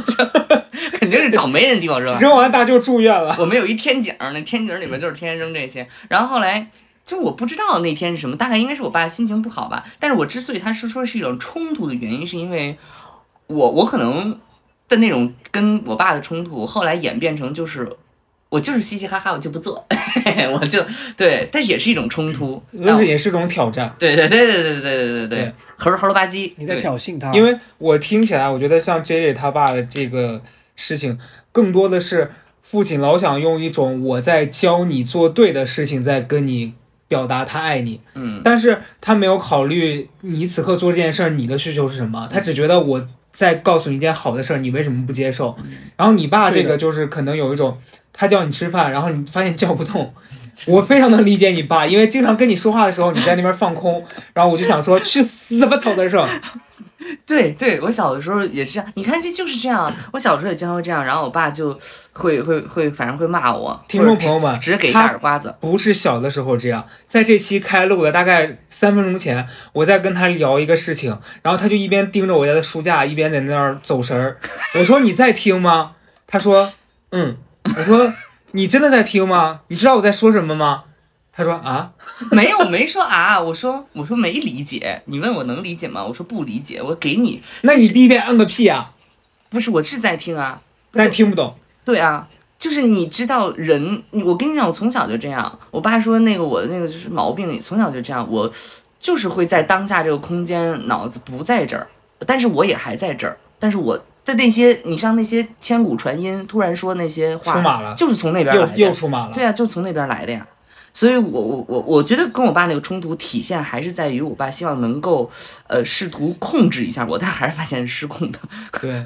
[0.99, 2.16] 肯定是找没人地方扔。
[2.18, 3.35] 扔完大舅住院了。
[3.38, 5.87] 我们有一天井儿，那天井儿里面就是天天扔这些。
[6.09, 6.66] 然后后来
[7.09, 9.83] 就我不知道那天是什么，大概应该是我爸心情不好吧。
[9.99, 12.77] 但是我之所以他是说是一种冲突的原因，是因为
[13.47, 14.38] 我我可能
[14.87, 17.97] 的那种跟我爸的冲突，后来演变成就是。
[18.51, 19.87] 我就是嘻嘻哈哈，我就不做，
[20.59, 20.83] 我就
[21.18, 30.40] 对，但是也是一种冲突，那是也是种挑战，对对对对对对对对对对，猴儿猴了吧唧，你在挑衅他，因为我听起来，我觉得像 J J 他爸的这个
[30.77, 31.18] 事情，
[31.53, 36.73] 更多的是父亲老想用一种我在教你做对的事情，在跟你
[37.09, 45.57] 表达他爱你，嗯但是他没有考虑你此刻做这件事儿，你的需求是什么，他只觉得我在告诉你一件好的事儿，你为什么不接受？
[45.97, 47.79] 然后你爸这个就是可能有一种，
[48.12, 50.12] 他叫你吃饭，然后你发现叫不动。
[50.66, 56.27] 我非常能理解你爸，因为经常跟你说话的时候，你在那边放空，然后我就想说去死吧，曹德胜！
[57.24, 59.94] 对对，我小的时候也是这样，你看这就是这样。
[60.12, 61.78] 我小时候也经常会这样，然后我爸就
[62.12, 63.80] 会会会，反正会骂我。
[63.87, 65.54] 听众朋友们直直接给一他大耳瓜子。
[65.61, 74.38] 不是小的时候这样，在这期开录的大概三分钟前，我在跟他聊一个事情，然后他就一边盯着我家的书架，一边在那儿走神儿。
[74.74, 75.92] 我说你在听吗？
[76.26, 76.72] 他说
[77.12, 77.37] 嗯。
[77.76, 78.11] 我说
[78.52, 79.61] 你真的在听吗？
[79.68, 80.84] 你知道我在说什么吗？
[81.38, 81.92] 他说 啊，
[82.33, 85.01] 没有，没说啊， 我说我说没理解。
[85.05, 86.05] 你问我能理解吗？
[86.05, 86.83] 我说不理解。
[86.83, 88.90] 我给你，那你第一遍摁个屁啊！
[89.48, 90.61] 不是我是在听啊。
[90.94, 91.55] 那你听不懂。
[91.85, 92.27] 对啊，
[92.59, 95.57] 就是你知道人，我跟你讲，我从小就这样。
[95.70, 98.27] 我爸说那个我的那个就是毛病，从小就这样。
[98.29, 98.51] 我
[98.98, 101.87] 就是会在当下这个空间，脑子不在这儿，
[102.27, 103.38] 但是我也还在这儿。
[103.61, 108.77] 但是我的那些，你像那些千古传音，突然说那些话，出马了就是从那边来的。
[108.77, 109.33] 又出马了。
[109.33, 110.44] 对啊，就是从那边来的呀。
[110.98, 115.30] 所以我，我我我觉得跟我爸那个冲突体现还是在于我爸希望能够，
[115.68, 118.38] 呃，试图控制一下我，但是还是发现是失控的。
[118.80, 119.04] 对，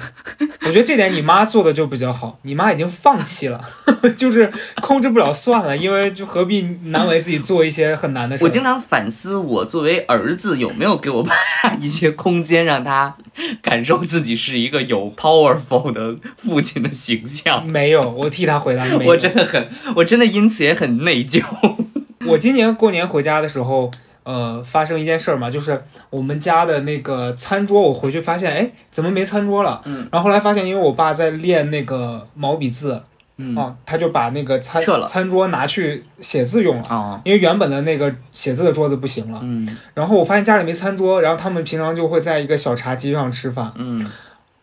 [0.61, 3.63] 我觉得这点你妈做的就比较好，你妈已经放弃了，
[4.17, 4.51] 就是
[4.81, 8.45] 控制不了算了，因为就何必难为自己做一些很难的事儿。
[8.49, 11.35] 我经常反思，我作为儿子有没有给我爸
[11.79, 13.15] 一些空间，让他
[13.61, 17.65] 感受自己是一个有 powerful 的父亲的形象。
[17.65, 19.11] 没有，我替他回答没有。
[19.11, 21.43] 我真的很，我真的因此也很内疚。
[22.27, 23.91] 我今年过年回家的时候，
[24.23, 29.81] 呃，发生一件事儿嘛，就是我们家的那个餐桌，我回去发现，哎，怎么没餐桌了？
[29.85, 33.01] 嗯，然后后来发现，因为我爸在练那个毛笔字，
[33.37, 36.83] 嗯啊，他就把那个餐餐桌拿去写字用了。
[36.89, 43.71] 哦，因为原本的那个写字的桌子不行了，嗯然后我发现家里没餐桌，然后他们平常就会在一个小茶几上吃饭。
[43.75, 44.07] 嗯，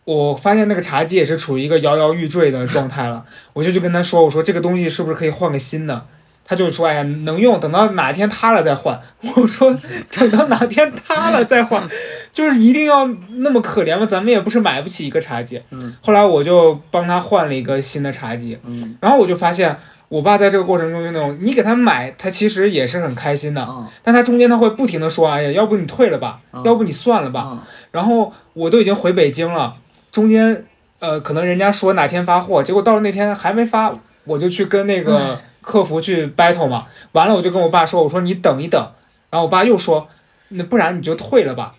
[0.05, 6.05] 我发现那个茶几也是处于一个摇摇欲坠的状态了，我就去跟他说，我说这个东西是不是可以换个新的？
[6.51, 8.99] 他就说，哎呀，能用，等到哪天塌了再换。
[9.23, 9.73] 我说，
[10.11, 11.81] 等到哪天塌了再换，
[12.33, 14.05] 就是一定要那么可怜吗？
[14.05, 15.61] 咱们也不是买不起一个茶几。
[15.69, 19.73] 嗯，后来我就帮他换了一个新的茶几，嗯，然后我就发现，
[20.09, 27.47] 我爸在这个过程中就那种，你给他买，他其实也是很开心的，嗯但他中间他会不停的说，哎呀，要不你退了吧，嗯要不你算了吧。
[27.49, 27.61] 嗯
[27.91, 29.75] 然后我都已经回北京了，
[30.11, 30.65] 中间
[30.99, 33.93] 呃，可能人家说哪天发货，结果到了那天还没发，
[34.25, 36.87] 我就去跟那个 客服去 battle 嘛。
[37.13, 38.91] 完了，我就跟我爸说，我说你等一等。
[39.29, 40.09] 然后我爸又说，
[40.49, 41.75] 那不然你就退了吧。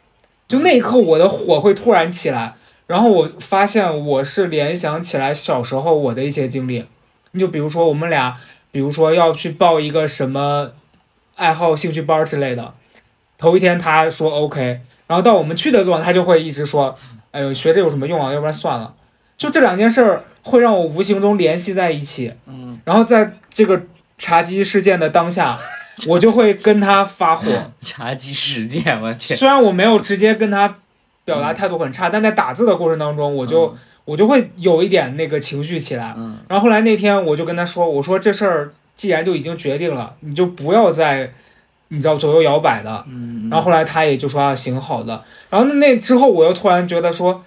[0.49, 2.55] 就那一刻，我的火会突然起来，
[2.87, 6.85] 然后我发现我是联想起来小时候我的一些经历。
[7.33, 8.37] 你就比如说我们俩，
[8.71, 10.73] 比如说要去报一个什么
[11.37, 12.75] 爱好兴趣班之类的，
[13.39, 16.95] 头一天他说 OK，然后到我们去的路上，他就会一直说，
[17.31, 18.33] 哎呦，学这有什么用啊？
[18.33, 18.95] 要不然算了。
[19.43, 23.83] 就这两件事儿会让我无形中联系在一起，嗯，然后在这个
[24.17, 25.59] 茶几事件的当下，
[26.07, 27.45] 我就会跟他发火。
[27.83, 30.77] 茶几事件，我天，虽然我没有直接跟他
[31.25, 36.15] 表达态度很差，但在打字的过程当中，我就、我就会有一点那个情绪起来。
[36.17, 41.33] 嗯然后后来那天我就跟他说，我说这事儿既然就已经决定了，你就不要再
[41.89, 43.05] 你知道左右摇摆的。
[43.09, 47.45] 嗯，然后后来他也就说啊行好的，然后那之后我又突然觉得说，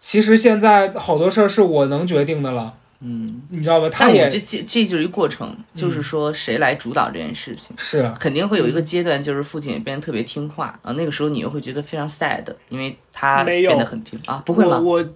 [0.00, 3.88] 其实现在好多事儿是我能决定的了，嗯，你知道吧？
[3.90, 7.76] 他也这这这就是一个过程，就是说谁来主导这件事情。
[7.76, 14.78] 是肯定会有一个阶段，就是父亲也变得特别听话，啊那个时候你又会觉得非常 sad，因为他没有变得很听啊，不会吗？
[14.78, 15.08] 我我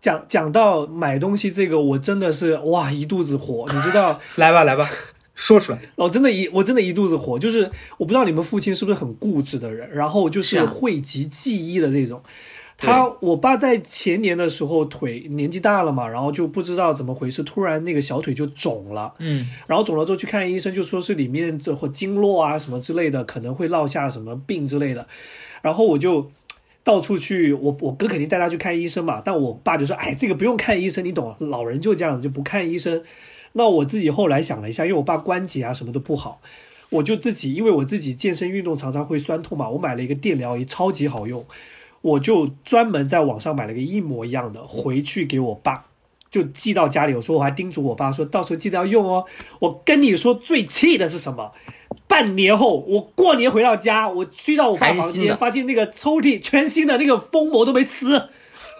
[0.00, 4.88] 讲讲到买东西这个，我真的是哇一肚子火， 你知道，来吧来吧，
[5.34, 5.78] 说出来。
[5.96, 12.22] 我真的一我真的一肚子火，就是我不知道你们父亲是不是很固执的人，然后就是讳疾忌医的这种。
[12.86, 25.06] 他我爸在前年的时候腿年纪大了嘛，然后就不知道怎么回事，突然那个小腿就肿了，嗯然后肿了之后去看医生，就说是里面这或经络啊什么之类的，可能会落下什么病之类的。
[25.60, 26.30] 然后我就
[26.84, 33.02] 到处去，我我哥肯定带他去看医生嘛，但我爸就说，哎，这个不用看医生，你懂，老人就这样子，就不看医生。
[33.54, 36.40] 那我自己后来想了一下，因为我爸关节啊什么都不好，
[36.90, 41.44] 我就自己，因为我自己健身运动常常会酸痛嘛，我买了一个电疗仪，超级好用，
[42.02, 45.84] 我就专门在网上买了个一模一样的，回去给我爸。
[46.30, 49.24] 就寄到家里，我说我还叮嘱我爸说，到时候记得要用哦。
[49.60, 51.52] 我跟你说，最气的是什么？
[52.06, 58.28] 半年后，我过年回到家，我去到我爸房间，发现那个抽屉全新的，那个封膜都没撕。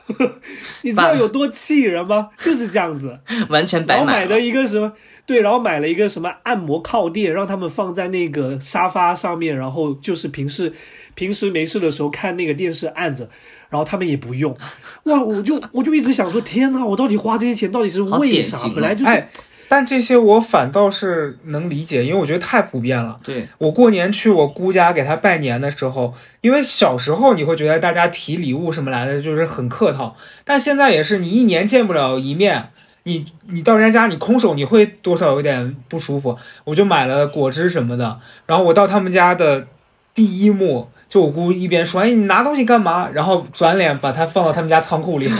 [0.82, 2.30] 你知道有多气人吗？
[2.38, 3.18] 就是这样子。
[3.48, 4.40] 完全白买了然后买了。
[4.40, 4.92] 一个什么？
[5.26, 10.72] 对，然后买了一个什么按摩靠垫，让他们放在那个沙发上面，然后就是平时
[11.14, 13.28] 平时没事的时候看那个电视按着，
[13.68, 14.56] 然后他们也不用。
[15.04, 18.56] 哇，我就我就一直想说，天哪，我到底花这些钱到底是为啥？
[18.66, 19.28] 哦本来就是、哎，
[19.70, 23.20] 但这些我反倒是能理解，因为我觉得太普遍了。
[23.22, 32.70] 对，我过年去我姑家给她拜年的时候，因为小时候你会觉得大家提礼物什么来的就是很客套，但现在也是你一年见不了一面，
[33.02, 36.38] 你你到人家家你空手你会多少有点不舒服。
[36.64, 39.66] 我就买了果汁什么的，然后我到他们家的
[40.14, 45.30] 第一幕，就我姑一边说：“哎，你拿东西干嘛？”然后转脸把它放到他们家仓库里。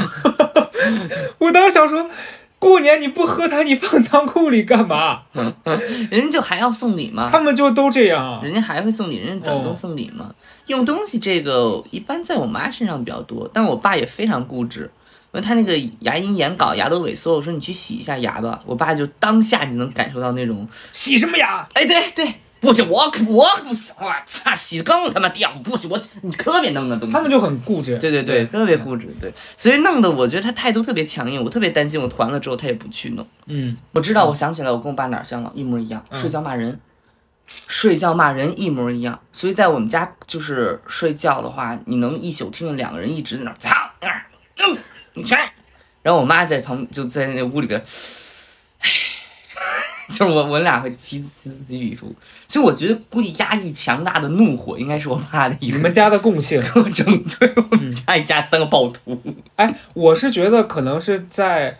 [1.38, 2.06] 我当时想说。
[2.58, 5.22] 过年你不喝它，你放仓库里干嘛？
[6.10, 7.28] 人家就还要送礼吗？
[7.30, 8.40] 他们就都这样啊。
[8.42, 10.34] 人家还会送礼，人家转赠送礼嘛。
[10.66, 14.90] 用东西这个一般在我妈身上比较多，但我爸也非常固执。
[15.30, 21.68] 因为他那个牙龈炎搞牙都萎缩，我说你去洗一下牙吧，我爸就当下你能感受到那种，洗什么牙？
[21.74, 27.12] 哎，对对，不行，我可我可不行，我操，洗得更他妈掉，不行，我你特别弄那东西。
[27.12, 27.96] 他们就很固执。
[27.98, 33.26] 对对对，特别固执，对，所以弄得我觉得他态度特别强硬，我特别担心我团了之后他也不去弄。
[33.46, 36.80] 嗯，我知道，我想起来，我跟我爸哪儿像了，一模一样，睡觉骂人，
[37.46, 39.20] 睡觉骂人一模一样。
[39.32, 44.76] 所以在我们家就是睡觉的话，你能一宿听见两个人一直在那儿操，嗯，
[45.14, 45.36] 你谁？
[46.02, 47.80] 然后我妈在旁就在那屋里边，
[48.80, 48.88] 唉，
[50.08, 52.14] 就是我我俩会彼此此起彼伏。
[52.46, 56.60] 所以我觉得估计压抑强大的怒火应该是我爸的一个你们家的共性。
[56.60, 57.04] 特征，
[57.38, 59.20] 对我们家一家三个暴徒。
[59.56, 61.78] 哎，我是觉得可能是在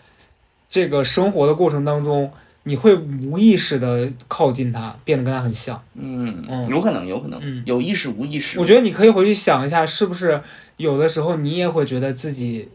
[0.69, 2.31] 这个生活的过程当中，
[2.63, 5.81] 你会无意识的靠近他，变得跟他很像。
[5.95, 8.59] 嗯嗯有可能，有可能，嗯有意识无意识。
[8.59, 10.39] 我觉得你可以回去想一下，是不是
[10.77, 12.69] 有的时候你也会觉得自己，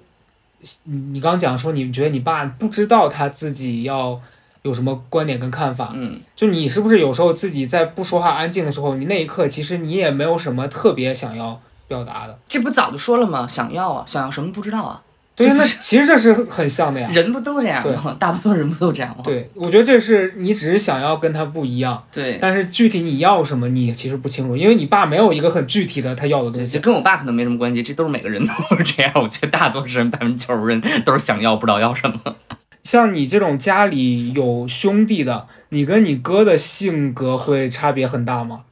[0.83, 4.21] 你你刚讲说你觉得你爸不知道他自己要
[4.65, 12.39] 有什么观点跟看法，嗯，就你是不是有时候自己在不说话安静的时候，你那一刻其实你也没有什么特别想要表达的。
[12.49, 13.47] 这不早就说了吗？
[13.47, 15.03] 想要啊，想要什么不知道啊？
[15.37, 17.11] 对，那其实这是很像的呀。
[17.13, 18.17] 人不都这样吗？
[18.19, 19.23] 大部分人不都这样吗？
[19.23, 26.73] 对，我觉得这是你只是想要跟他不一样，对但是具体你要什么你其实不清楚，因为你爸没有一个很具体的他要的，东西。
[26.73, 29.13] 这跟我爸可能没什么关系，这都是每个人都是这样。
[29.17, 32.37] 我觉得大多数人百分之九十人都是想要不知道要什么。
[32.85, 38.65] 像你这种家里有兄弟的，你跟你哥的性格会差别很大吗？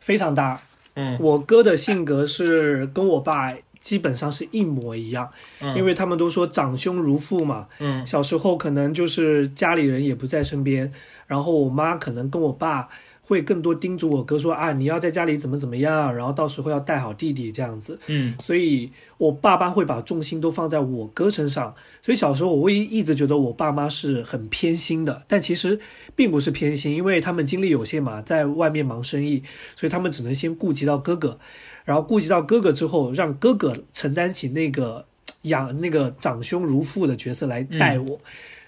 [0.00, 0.60] 非常大。
[0.96, 5.30] 嗯我哥的性格是跟我爸基本上是一模一样，
[5.60, 7.68] 嗯因为他们都说长兄如父嘛。
[7.78, 10.92] 嗯小时候可能就是家里人也不在身边，
[11.28, 12.88] 然后我妈可能跟我爸
[13.28, 17.98] 会更多叮嘱我哥说啊，你要在家里怎么怎么样，然后到时候要带好弟弟这样子。
[18.06, 25.78] 嗯所以我爸爸会把重心都放在我哥身上，所以小时候我会一直觉得我爸妈是很偏心的，但其实
[26.16, 29.42] 并不是偏心，因为他们精力有限嘛，在外面忙生意，
[29.76, 31.38] 所以他们只能先顾及到哥哥，
[31.84, 35.04] 然后顾及到哥哥之后，让哥哥承担起那个
[35.42, 38.18] 养那个长兄如父的角色来带我，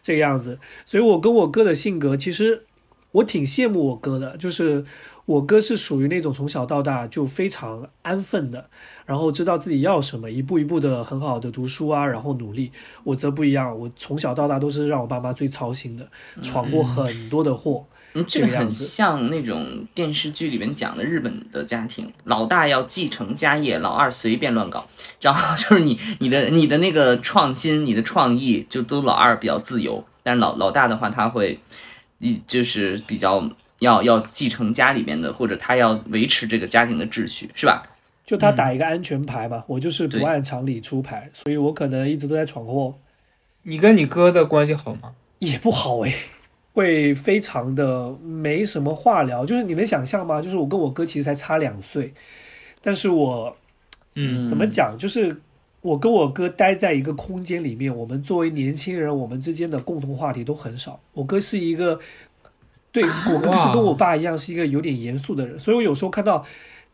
[0.02, 0.58] 这个样子。
[0.84, 2.64] 所以我跟我哥的性格，其实
[3.12, 4.84] 我挺羡慕我哥的，就是
[5.26, 8.68] 我哥是属于那种从小到大就非常安分的，
[9.06, 12.72] 然后知道自己要什么，一步一步的很好的读书啊，然后努力。
[13.04, 16.08] 我则不一样，我从小到大都是让我爸妈最操心的，
[16.42, 17.86] 闯过很多的祸。
[18.12, 24.84] 嗯，这个很像那种电视剧里面讲的日本的家庭，老大要继承家业，老二随便乱搞，
[25.20, 31.60] 然后就是 你你的你的那个创新，你的创意就都老二比较自由，但是老老大的话他会，
[32.20, 33.50] 一就是比较
[33.80, 37.82] 要要继承家里面的，或者他要维持这个家庭的秩序，是吧？
[38.24, 42.96] 就他打一个安全牌嘛，我就是不按常理出牌，所以我可能一直都在闯祸，
[43.64, 45.14] 你跟你哥的关系好吗？
[45.40, 46.14] 也不好诶，
[46.72, 49.44] 会非常的没什么话聊。
[49.44, 50.40] 就是你能想象吗？
[50.40, 52.14] 就是我跟我哥其实才差两岁，
[52.80, 53.56] 但是我
[54.14, 54.94] 嗯怎么讲？
[54.96, 55.36] 就是
[55.82, 61.00] 我跟我哥待在一个空间里面，我们作为年轻人，我们之间的共同话题都很少。
[61.12, 61.98] 我哥是一个，
[62.92, 66.44] 对我哥是跟我爸一样，是一个有点严肃的人，所以我有时候看到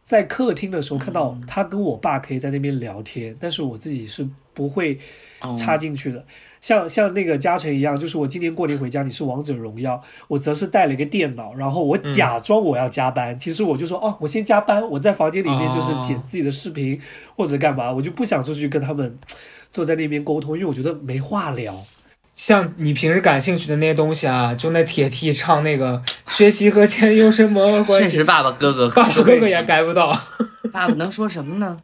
[0.04, 4.98] 在客厅的时候看到他跟我爸可以在那边聊天，但是我自己是不会
[5.40, 6.24] 哦插进去的。
[6.66, 17.00] 像像那个嘉诚一样，就是我今年过年回家，你是王者荣耀，我则是带了一个电脑，然后我假装我要加班，其实我就说哦，我先加班，我在房间里面就是剪自己的视频、
[17.36, 19.16] 或者干嘛，我就不想出去跟他们
[19.70, 21.72] 坐在那边沟通，因为我觉得没话聊。
[22.34, 28.08] 像你平时感兴趣的那些东西啊，就那铁 T 唱那个学习和钱有什么关系？
[28.08, 30.08] 确实，爸爸哥哥，爸爸哥哥也改不到。
[30.72, 31.76] 爸爸能说什么呢？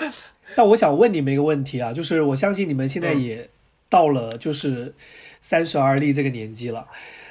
[0.58, 3.48] 那我想问你们一个问题啊，就是我相信你们现在嗯也
[3.88, 4.94] 到了就是
[5.40, 6.86] 三十而立这个年纪了，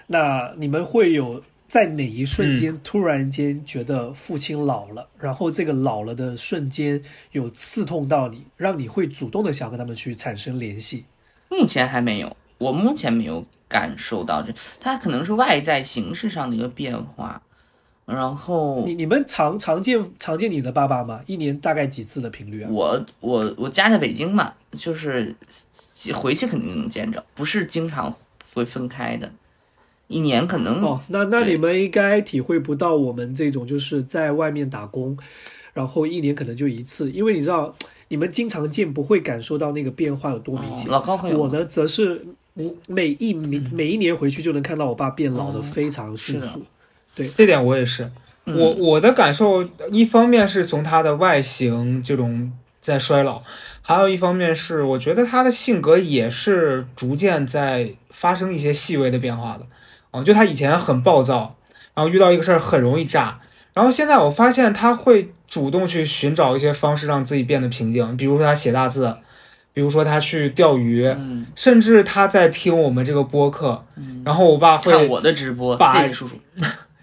[0.08, 7.02] 那你们会有在哪一瞬嗯间突然间觉得父亲老了，然后这个老了的瞬间
[7.32, 11.06] 有刺痛到你，让你会主动的想跟他们去产生联系？
[11.50, 17.42] 目前还没有，我目前没有感受到这，他可能是外在形式上的一个变化。
[18.06, 21.22] 然后你你们常常见常见你的爸爸吗？
[21.26, 22.70] 一年大概几次的频率啊？
[22.72, 25.36] 我我我家在北京嘛，就是
[26.14, 28.14] 回去肯定能见着，不是经常
[28.54, 29.32] 会分开的，
[30.08, 35.18] 一年可能、哦，那那你们应该体会不到我们这种就是在外面打工，
[35.74, 37.74] 然后一年可能就一次，因为你知道
[38.10, 40.90] 你们经常见，不会感受到那个变化有多明显。
[40.90, 42.26] 老高会有我呢，则是
[42.56, 46.60] 嗯每一每每一年回去就能看到我爸变老的哦非常迅是的
[47.16, 47.28] 对。
[47.28, 48.12] 这点我也是，
[48.46, 52.52] 嗯我我的感受，一方面是从他的外形这种
[52.86, 53.42] 在衰老，
[53.82, 59.66] 还有一方面是我觉得他的性格也是逐渐在发生一些细微的变化的。
[60.12, 61.56] 啊，就他以前很暴躁，
[61.96, 63.40] 然后遇到一个事儿很容易炸，
[63.74, 69.16] 然后现在我发现他会主动去寻找一些方式让自己变得平静，比如说他写大字，
[69.74, 73.84] 比如说他去钓鱼，嗯，甚至他在听我们这个播客，
[74.24, 76.38] 然后我爸看会我的直播，把谢谢叔叔。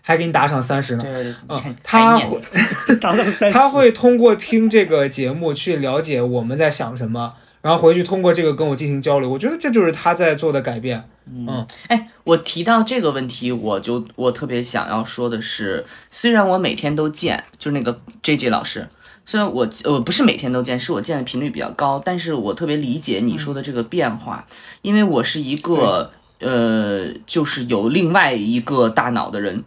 [0.02, 1.02] 还给你打赏三十呢。
[1.02, 2.40] 对对对，嗯他会
[3.00, 9.30] 打赏三十，他会通过听这个节目去了解我们在想什么，然后回去通过这个跟我进行交流。
[9.30, 11.02] 我觉得这就是他在做的改变。
[11.24, 18.88] 嗯哎，我提到这个问题，我就我特别想要说的是，虽然我每天都见，就是那个 J J 老师，
[19.24, 24.44] 虽然我我不是每天都见，是我见的频率比较高，但是我特别理解你说的这个变化，
[24.82, 26.10] 因为我是一个。
[26.42, 29.62] 呃，就是有另外一个大脑的人，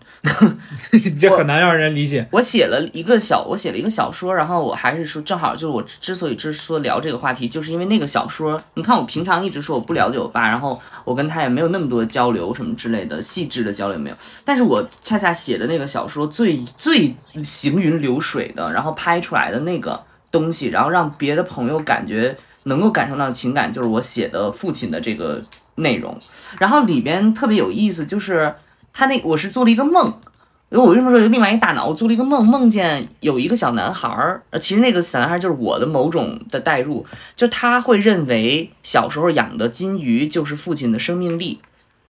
[1.17, 2.27] 这很难让人理解。
[2.31, 25.43] 我写了一个小，我写了一个小说，然后我还是说，正好就是我之所以之说聊这个话题，就是因为那个小说，你看我平常一直说我不了解我爸，然后我跟他也没有那么多交流什么之类的，细致的交流没有，但是我恰恰写的那个小说最最行云流水的，然后拍出来的那个东西，然后让别的朋友感觉能够感受到情感，就是我写的父亲的这个
[25.75, 26.19] 内容，
[26.59, 28.55] 然后里边特别有意思，就是
[28.93, 30.19] 他那我是做了一个梦。
[30.71, 31.85] 因为我为什么说另外一大脑？
[31.85, 37.05] 我做了一个梦，梦见有一个小男孩儿，其实那个小男孩就是我的某种的代入，
[37.35, 41.61] 就他会认为小时候养的金鱼就是父亲的生命力，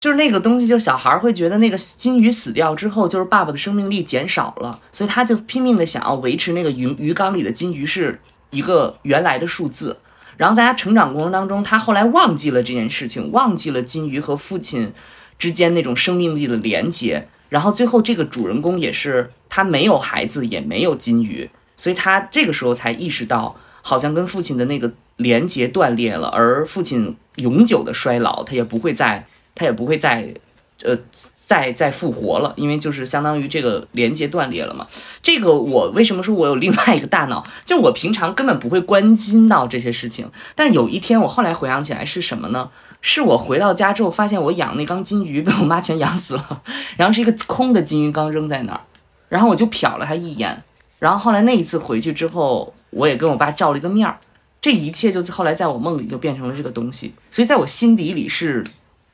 [0.00, 9.96] 就是那个东西，就小孩会觉得那个金鱼死掉之后，就是爸爸的生命力减少了，所以他就拼命的想要维持那个鱼鱼缸里的金鱼是一个原来的数字。
[10.42, 14.92] 然后在他成长过程当中，他后来忘记了这件事情，忘记了金鱼和父亲
[15.38, 17.28] 之间那种生命力的连接。
[17.48, 29.24] 然后最后这个主人公也是他没有孩子，也没有金鱼，所以他这个时候才意识到，好像跟父亲的那个连接断裂了，而父亲永久的衰老，他也不会再，
[29.54, 30.34] 他也不会再，
[30.82, 30.98] 呃，
[31.44, 34.86] 再再复活了，因为就是相当于这个连接断裂了嘛。
[35.22, 37.44] 这个我为什么说我有另外一个大脑？
[37.64, 42.70] 就我平常根本不会关心到这些事情，但有一天我后来回想起来是什么呢？
[43.04, 46.62] 是我回到家之后发现我养那缸金鱼被我妈全养死了，
[46.96, 48.80] 然后是一个空的金鱼缸扔在那儿，
[49.28, 50.62] 然后我就瞟了它一眼，
[51.00, 54.18] 然后后来那一次回去之后，我也跟我爸照了一个面儿，
[54.60, 58.62] 这一切就后来在我梦里就变成了这个东西，所以在我心底里是，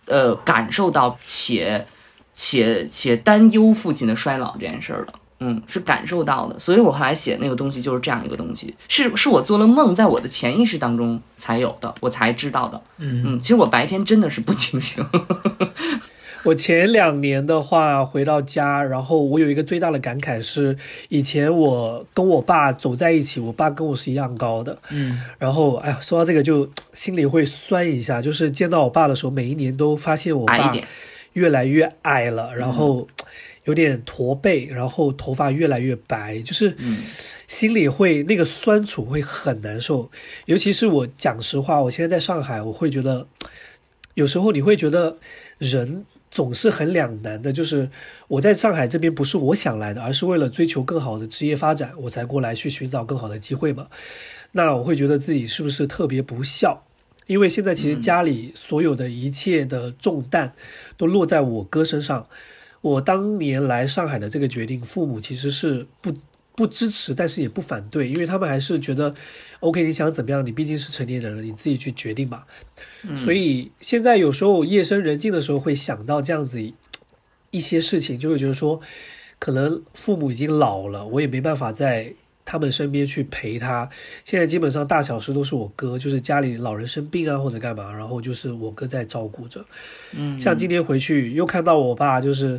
[0.05, 1.87] 呃，感受到且
[2.39, 5.12] 且且担忧父亲的衰老这件事儿了。
[5.41, 12.80] 嗯，是感受到的，所以我后来写那个东西就是这样一个东西，是是我做了梦，在我的潜意识当中才有的，我才知道的。
[12.99, 15.05] 嗯嗯，其实我白天真的是不清醒。
[16.45, 20.76] 我前两年的话回到家，然后我有一个最大的感慨是，
[21.09, 30.89] 以前我跟我爸走在一起，我爸跟我是一样高的，嗯然后哎呀，说到这个就心里会酸一下，就是见到我爸的时候，每一年都发现我爸矮一点，
[31.39, 33.07] 越来越矮了，然后
[33.64, 36.74] 有点驼背，然后头发越来越白，就是
[37.47, 40.11] 心里会那个酸楚会很难受。
[40.47, 43.26] 尤其是我讲实话，我现在在上海，我会觉得
[44.14, 45.16] 有时候你会觉得
[45.59, 47.89] 人总是很两难的，就是
[48.26, 53.86] 我在上海这边不是我想来的，而是为了追求更好的职业发展，我才过来去寻找更好的机会嘛。
[54.53, 56.88] 那我会觉得自己是不是特别不孝？
[57.29, 60.53] 因为现在其实家里所有的一切的重担
[60.97, 62.26] 都落在我哥身上。
[62.81, 66.14] 我当年来上海的这个决定，父母其实是不
[66.55, 69.14] 不支持，但是也不反对，因为他们还是觉得
[69.61, 72.47] ，OK，你想怎么样，你毕竟是成年人了，你自己去决定吧。
[73.24, 76.72] 所以现在有时候夜深人静的时候，会想到这样子
[77.51, 78.81] 一些事情，就会觉得说，
[79.41, 82.14] 可能父母已经老了，我也没办法在
[82.51, 83.87] 他们身边去陪他。
[84.25, 89.63] 现在基本上大小事都是我哥，就是家里老人生病啊或者干嘛，然后就是我哥在照顾着。
[90.17, 92.59] 嗯，像今天回去又看到我爸，就是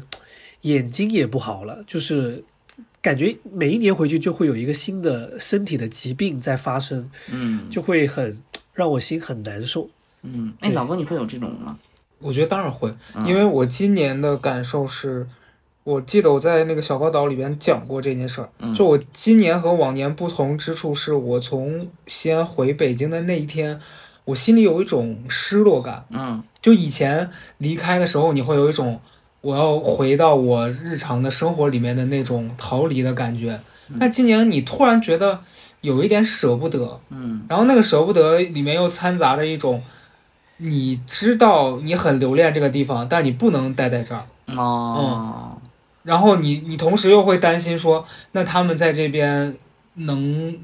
[0.62, 2.44] 眼睛也不好了，就是
[3.02, 8.40] 感觉每一年回去就会有一个新的身体的疾病在发生，嗯就会很
[8.74, 9.90] 让我心很难受。
[10.22, 11.80] 嗯，哎，老公你会有这种吗？
[12.20, 15.26] 我觉得当然会，嗯因为我今年的感受是，
[15.84, 18.49] 我记得我在那个小高岛里边讲过这件事儿。
[18.59, 23.80] 嗯就我今年和往年不同之处是，我从西安回北京的那一天，
[24.25, 26.05] 我心里有一种失落感。
[26.09, 28.99] 嗯就以前离开的时候，你会有一种
[29.41, 33.59] 我要回到我日常的生活里面的那种逃离的感觉。
[33.99, 35.39] 但今年你突然觉得
[35.82, 39.82] 有一点舍不得，嗯然后那个舍不得里面又掺杂着一种，
[40.57, 44.25] 你知道你很留恋这个地方，但你不能待在这儿。
[44.55, 45.59] 哦，
[46.04, 49.56] 然后你你同时又会担心说，那他们在这边
[49.95, 50.58] 能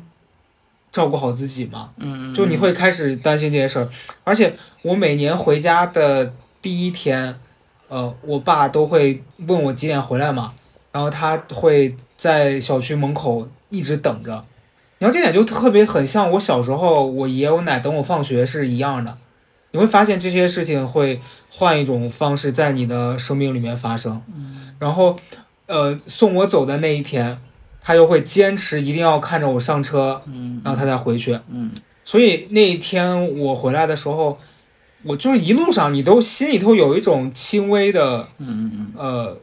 [0.91, 1.89] 照顾好自己吗？
[1.97, 3.89] 嗯，就你会开始担心这些事儿。
[4.23, 7.37] 而且我每年回家的第一天，
[7.89, 10.53] 呃，我爸都会问我几点回来嘛，
[10.91, 14.45] 然后他会在小区门口一直等着。
[14.97, 19.17] 然后这点就特别很像我小时候，我爷我奶等我放学是一样的。
[19.75, 21.19] 你会发现这些事情会
[21.49, 24.21] 换一种方式在你的生命里面发生。
[24.33, 25.17] 嗯然后，
[25.67, 27.37] 呃，送我走的那一天，
[27.81, 31.37] 他又会坚持一定要看着我上车，嗯然后他再回去。
[31.51, 31.69] 嗯
[32.05, 34.37] 所以那一天我回来的时候，
[35.03, 39.37] 我就是一路上你都心里头有一种轻微的嗯嗯呃，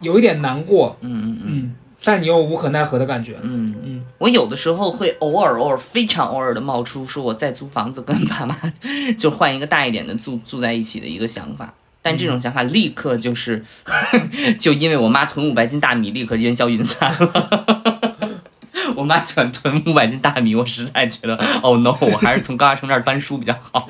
[0.00, 1.74] 有一点难过，嗯嗯嗯嗯，
[2.04, 3.74] 但你又无可奈何的感觉，嗯。
[3.84, 8.56] 嗯我有的时候会偶尔偶尔非常偶尔的冒出说我在租房子跟爸妈
[9.18, 13.62] 就换一个大一点的住住在一起的一个想法，但这种想法立刻就是
[14.58, 18.40] 就因为我妈囤五百斤大米，立刻烟消云散了。
[18.96, 23.88] 我妈喜欢囤五百斤大米，我实在觉得，Oh no，我还是从高亚成这儿搬书比较好。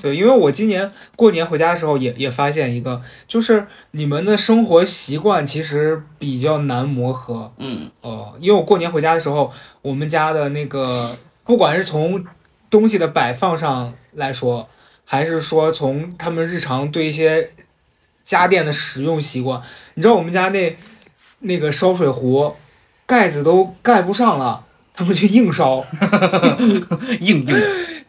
[0.00, 7.90] 对，因为我今年过年回家的时候也也发现一个，就是你们的生活习惯其实比较难磨合，嗯。
[8.00, 12.24] 哦，因为我过年回家的时候，我们家的那个，不管是从
[12.70, 14.68] 东西的摆放上来说，
[15.04, 17.50] 还是说从他们日常对一些
[18.24, 19.60] 家电的使用习惯。
[19.94, 20.76] 你知道我们家那
[21.40, 22.54] 那个烧水壶
[23.06, 25.84] 盖子都盖不上了，他们就硬烧，
[27.20, 27.56] 硬硬，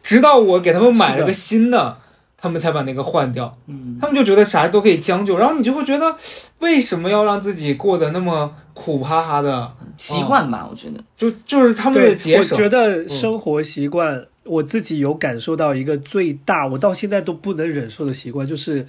[0.02, 1.98] 直到我给他们买了个新的，
[2.36, 3.56] 他们才把那个换掉。
[3.66, 6.16] 嗯，他们就觉得啥都可以将就，然后你就会觉得
[6.58, 9.72] 为什么要让自己过得那么苦哈哈的？
[9.96, 11.02] 习惯吧，我觉得。
[11.16, 12.56] 就就是他们的对，节省。
[12.56, 18.84] 我觉得生活习惯，我自己有感受到一个最大，我到现在都不能忍受的习惯，就是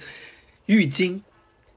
[0.66, 1.20] 浴巾。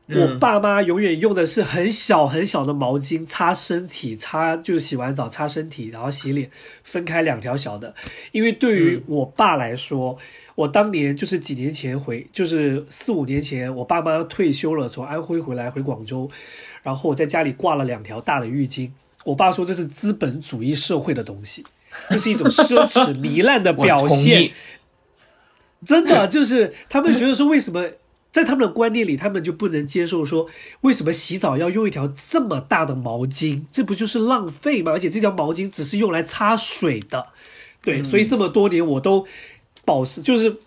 [0.10, 6.49] 我嗯爸妈永远用的是很小很小的毛巾擦身体，擦就是洗完澡擦身体，然后洗脸，
[6.84, 7.93] 分开两条小的。
[8.32, 10.18] 因为对于我爸来说，
[10.55, 16.30] 我当年就是几年前回，就是四五年前，我爸妈退休了，从安徽回来回广州，
[16.84, 18.89] 然后我在家里挂了两条大的浴巾。
[19.26, 21.66] 我爸说这是资本主义社会的东西，
[22.10, 24.51] 这是一种奢侈糜烂的表现。
[25.86, 27.86] 真的就是他们觉得说，为什么
[28.38, 30.48] 在他们的观念里，他们就不能接受说，
[30.82, 33.64] 为什么洗澡要用一条这么大的毛巾？
[33.72, 34.92] 这不就是浪费吗？
[34.92, 37.28] 而且这条毛巾只是用来擦水的，
[37.82, 39.26] 对，所以这么多年我都
[39.84, 40.58] 保持就是。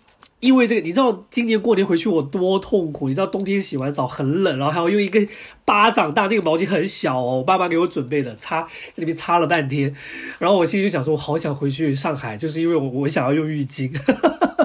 [0.41, 3.07] 因为这个，你知道今年过年回去我多痛苦。
[3.07, 5.23] 你知道冬天洗完澡很冷，然后还要用一个
[5.65, 9.95] 巴掌大那个毛巾很小哦，我爸妈给我准备的，擦在里面擦了半天。
[10.39, 13.95] 然后我心里就想说，我好想回去上海，就是因为我我想要用浴巾，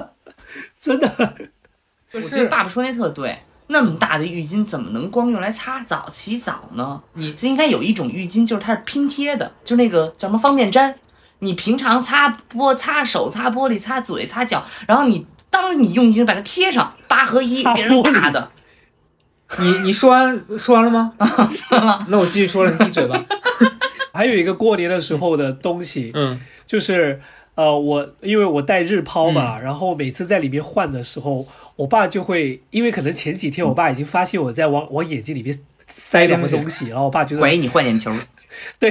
[0.81, 1.35] 真的。
[2.23, 3.39] 我觉得爸爸说那特对，
[3.69, 7.01] 那么大的浴巾怎么能光用来擦澡、洗澡呢？
[7.14, 10.95] 你这应该有一种浴巾，就是它是拼贴的，就那个叫什么方便粘。
[11.41, 18.51] 你平常擦玻、擦手、擦玻璃、擦嘴、擦脚，然后你当你用浴巾把它贴上，八合一，擦别人大的。
[19.59, 21.12] 你你说完说完了吗？
[22.09, 23.23] 那我继续说了，你闭嘴吧。
[24.12, 27.21] 还有一个过年的时候的东西，嗯，就是
[27.57, 38.13] 呃，我因为我带日抛嘛，然后每次在里面换的时候，我爸就会，因为可能前几天我爸已经发现我在往往眼睛里面塞东西，然后我爸觉得怀疑你换眼球，
[38.79, 38.91] 对，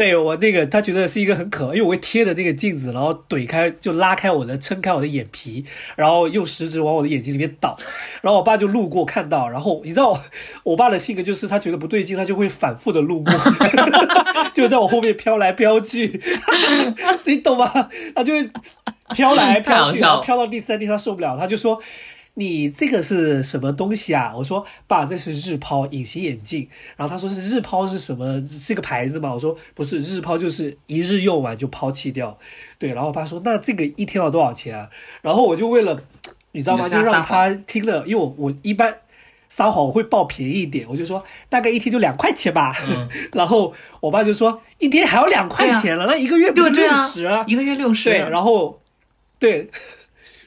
[0.00, 5.62] 对我那个他觉得是一个很可，因为我会贴着那个镜子，然后怼开就拉开我的撑开我的眼皮，
[5.94, 7.76] 然后用食指往我的眼睛里面倒，
[8.22, 10.18] 然后我爸就路过看到，然后你知道
[10.62, 13.34] 我爸的性格就是他觉得不对劲，他就会反复的路过，
[14.54, 16.18] 就在我后面飘来飘去，
[17.26, 17.90] 你懂吗？
[18.14, 18.50] 他就会
[19.14, 21.78] 飘来飘去，然后飘到第三天他受不了，他就说。
[22.40, 24.32] 你这个是什么东西啊？
[24.34, 26.66] 我说爸，这是日抛隐形眼镜。
[26.96, 28.42] 然后他说是日抛是什么？
[28.46, 29.30] 是个牌子吗？
[29.34, 32.38] 我说不是，日抛就是一日用完就抛弃掉。
[32.78, 34.88] 对，然后我爸说那这个一天要多少钱啊？
[35.20, 36.02] 然后我就为了
[36.52, 36.88] 你知道吗？
[36.88, 38.96] 就让他听了，因为我我一般
[39.50, 42.74] 撒谎我会报便宜一点，我就说大概一天就两块钱吧。
[43.34, 46.64] 然后我爸就说一天还要两块钱了，那一个月六
[47.12, 47.44] 十啊？
[47.46, 48.08] 一个月六十。
[48.08, 48.80] 对，然后
[49.38, 49.68] 对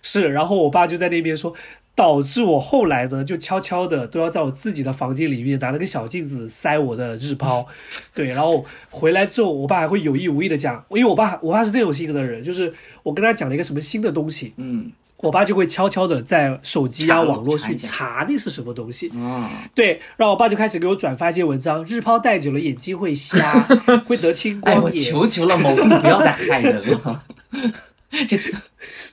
[0.01, 1.53] 是，然后我爸就在那边说。
[1.95, 7.67] 导致我后来呢，就悄悄的都要在我自己的房间里面拿了个小镜子塞我的日抛，
[8.15, 12.73] 对，然后回来之后，我爸还会有意无意的讲，因为我爸我爸是这种性格的人，就是
[13.03, 23.61] 我跟他讲了一个什么新的东西，嗯，我爸就会悄悄的在手机啊网络去查那是什么东西，嗯，对，然后我爸就开始给我转发一些文章，日抛戴久了眼睛会瞎，
[24.07, 27.23] 会得青哎，我光眼，求求了，某地不要再害人了。
[28.27, 28.37] 这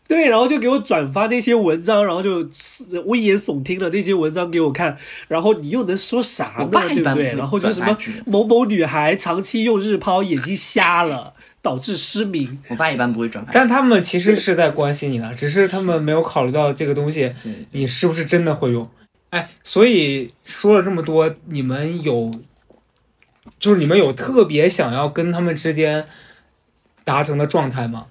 [0.07, 2.47] 对，然后就给我转发那些文章，然后就
[3.07, 4.97] 危言耸听的那些文章给我看，
[5.29, 6.69] 然后你又能说啥呢？
[6.71, 7.33] 对不对？
[7.35, 7.97] 然后就什么
[8.27, 11.33] 某某女孩长期用日抛，眼睛瞎了，
[11.63, 12.59] 导致失明。
[12.69, 13.53] 我爸一般不会转发。
[13.53, 17.33] 但他们其实是在关心你的，只是他们没有考虑到这个东西
[17.71, 18.91] 你是不是真的会用。
[19.31, 22.33] 哎，所以说了这么多，你们有，
[23.61, 26.05] 就是你们有特别想要跟他们之间
[27.05, 28.07] 达成的状态吗？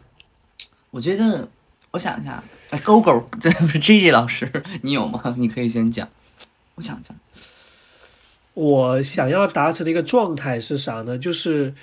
[0.91, 1.47] 我觉得，
[1.91, 5.35] 我想一下，哎，勾勾， 这不是 J J 老师，你有吗？
[5.37, 6.07] 你可以先讲。
[6.75, 7.13] 我想一下，
[8.53, 11.17] 我想要达成的一个状态是啥呢？
[11.17, 11.73] 就是，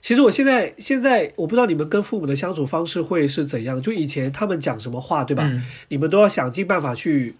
[0.00, 3.80] 其实我现在现在我不知道你们跟父母的相处方式会是怎样。
[3.80, 5.44] 就以前他们讲什么话，对吧？
[5.46, 7.34] 嗯你们都要想尽办法去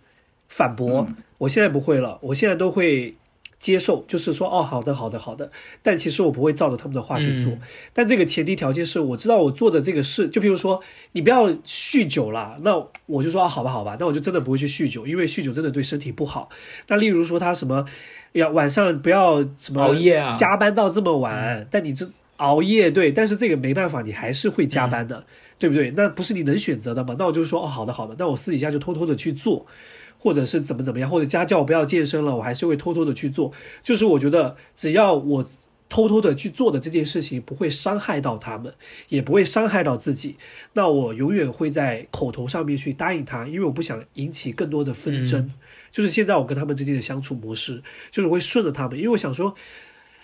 [0.48, 1.04] 反驳。
[1.08, 3.14] 嗯我现在不会了，我现在都会
[3.60, 5.52] 接受，就是说哦，好的，好的，好的。
[5.82, 7.52] 但其实我不会照着他们的话去做。
[7.52, 7.60] 嗯
[7.92, 10.80] 但这个前提条件是我知道我做的这个事，就比如说
[11.12, 12.72] 你不要酗酒啦，那
[13.06, 16.48] 我就说啊，好吧，好吧，那我就真的不会去酗酒，因为酗酒真的对身体不好。
[16.88, 17.84] 那例如说他什么，
[18.32, 22.08] 要晚上不要什么熬夜啊加班到这么晚，但你这
[22.40, 25.24] 熬夜对，但是这个没办法，你还是会加班的，
[25.58, 25.90] 对不对？
[25.92, 27.14] 那不是你能选择的嘛？
[27.18, 29.66] 那我就说哦，好的好的，那我私底下就偷偷的去做，
[30.18, 33.52] 或者是怎么怎么样，或者家教我不要健身了，我还是会偷偷的去做。
[33.82, 35.46] 就是我觉得只要我
[35.88, 38.72] 偷偷的去做的这件事情不会伤害到他们，
[39.08, 40.36] 也不会伤害到自己，
[40.72, 45.52] 那我永远会在口头上面去答应他，因为我不想引起更多的纷争。
[45.90, 47.82] 就是现在我跟他们之间的相处模式，
[48.12, 49.52] 就是会顺着他们，因为我想说，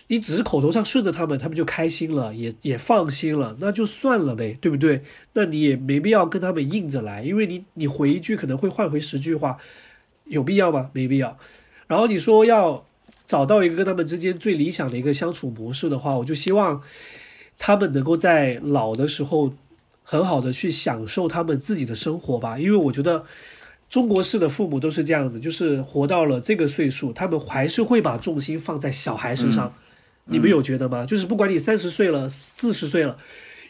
[0.08, 5.02] 你只是口头上顺着他们，他们就开心了，也也放心了，那就算了呗，对不对？
[5.32, 9.58] 那你也没必要跟他们硬着来，因为你你回一句可能会换回十句话，
[10.26, 10.90] 有必要吗？
[10.92, 11.36] 没必要。
[11.88, 12.84] 然后你说要
[13.26, 16.80] 找到一个跟他们之间最理想的一个相处模式的话，我就希望
[17.58, 19.52] 他们能够在老的时候
[20.04, 23.24] 很好的去享受他们自己的生活吧，因为我觉得
[23.90, 29.74] 中国式的父母都是这样子，就是活到了这个岁数，他们还是会把重心放在小孩身上。
[30.26, 31.04] 你们有觉得吗？
[31.06, 33.16] 就是不管你三十岁了、四十岁了，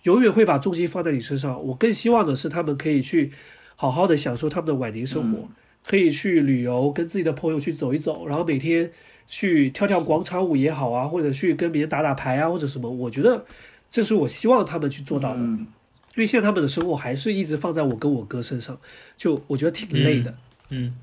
[0.03, 1.63] 永远会把重心放在你身上。
[1.67, 3.33] 我更希望的是他们可以去
[3.77, 5.49] 好好的享受他们的晚年生活，
[5.85, 8.91] 可以去旅游，跟自己的朋友去走一走，然后每天
[9.27, 12.91] 去跳跳广场舞也好啊，或者去跟别人打打牌啊，或者什么。
[12.91, 13.45] 我觉得
[13.91, 15.41] 这是我希望他们去做到的。
[15.41, 15.67] 嗯
[16.17, 18.81] 因为现在他们的生活还是一直放在我跟我哥身上，
[19.19, 20.35] 就我觉得挺累的。
[20.71, 20.97] 嗯，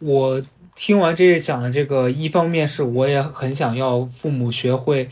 [0.00, 0.42] 我
[0.74, 5.10] 听完这个讲的这个，一方面是我也很想要父母学会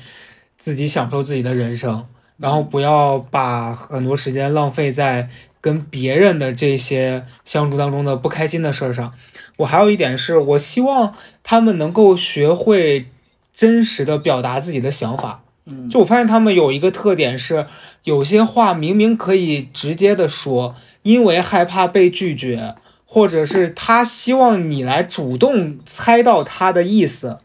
[0.57, 2.07] 自己享受自己的人生，
[2.37, 5.29] 然后不要把很多时间浪费在
[5.61, 9.13] 跟别人的这些相处当中的不开心的事儿上。
[9.59, 13.07] 我还有一点是，我希望他们能够学会
[13.53, 15.43] 真实的表达自己的想法。
[15.67, 17.67] 嗯就我发现他们有一个特点是，
[18.05, 22.75] 有些话明明可以直接的说，因为害怕被拒绝，
[23.11, 27.39] 或者是他希望你来主动猜到他的意思，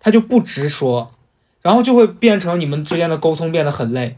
[0.00, 1.12] 他就不直说，
[1.60, 4.16] 然后就会变成你们之间的沟通变得很累。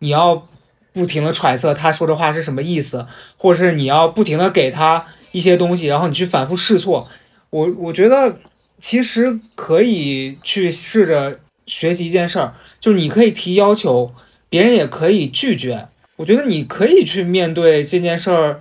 [0.00, 0.46] 你要
[0.92, 3.06] 不停的揣测他说的话是什么意思，
[3.38, 7.08] 或者是你要不停的给他一些东西，然后你去反复试错。
[7.48, 8.36] 我我觉得
[8.78, 14.12] 其实可以去试着学习一件事儿，就是你可以提要求，
[14.50, 15.88] 别人也可以拒绝。
[16.16, 18.60] 我觉得你可以去面对这件事儿，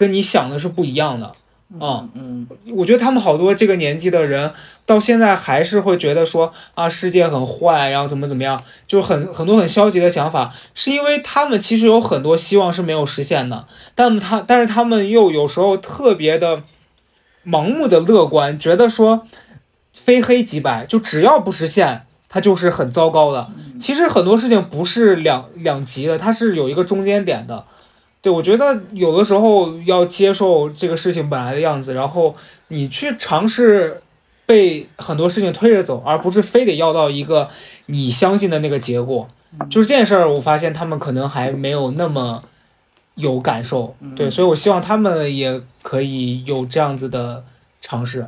[0.00, 1.34] 跟你想的是不一样的。
[1.78, 4.50] 啊、嗯我觉得他们好多这个年纪的人，
[4.86, 16.62] 到现在还是会觉得说啊，世界很坏，然后怎么怎么样，就是很很多很消极的想法，是因为他们其实有很多希望是没有实现的，但他但是他们又有时候特别的
[17.46, 19.26] 盲目的乐观，觉得说
[19.92, 23.48] 非黑即白，就只要不实现，它就是很糟糕的。
[23.78, 27.66] 其实很多事情不是两两极的，它是有一个中间点的。
[28.22, 32.36] 对，我觉得有的时候要接受这个事情本来的样子，然后
[32.68, 34.02] 你去尝试
[34.44, 37.48] 被很多事情推着走，而不是非得要到一个
[37.86, 39.26] 你相信的那个结果。
[39.68, 42.44] 就是这件事儿，我发现他们可能还没有那么
[43.14, 43.96] 有感受。
[44.14, 47.42] 对，所以我希望他们也可以有这样子的
[47.80, 48.26] 尝试。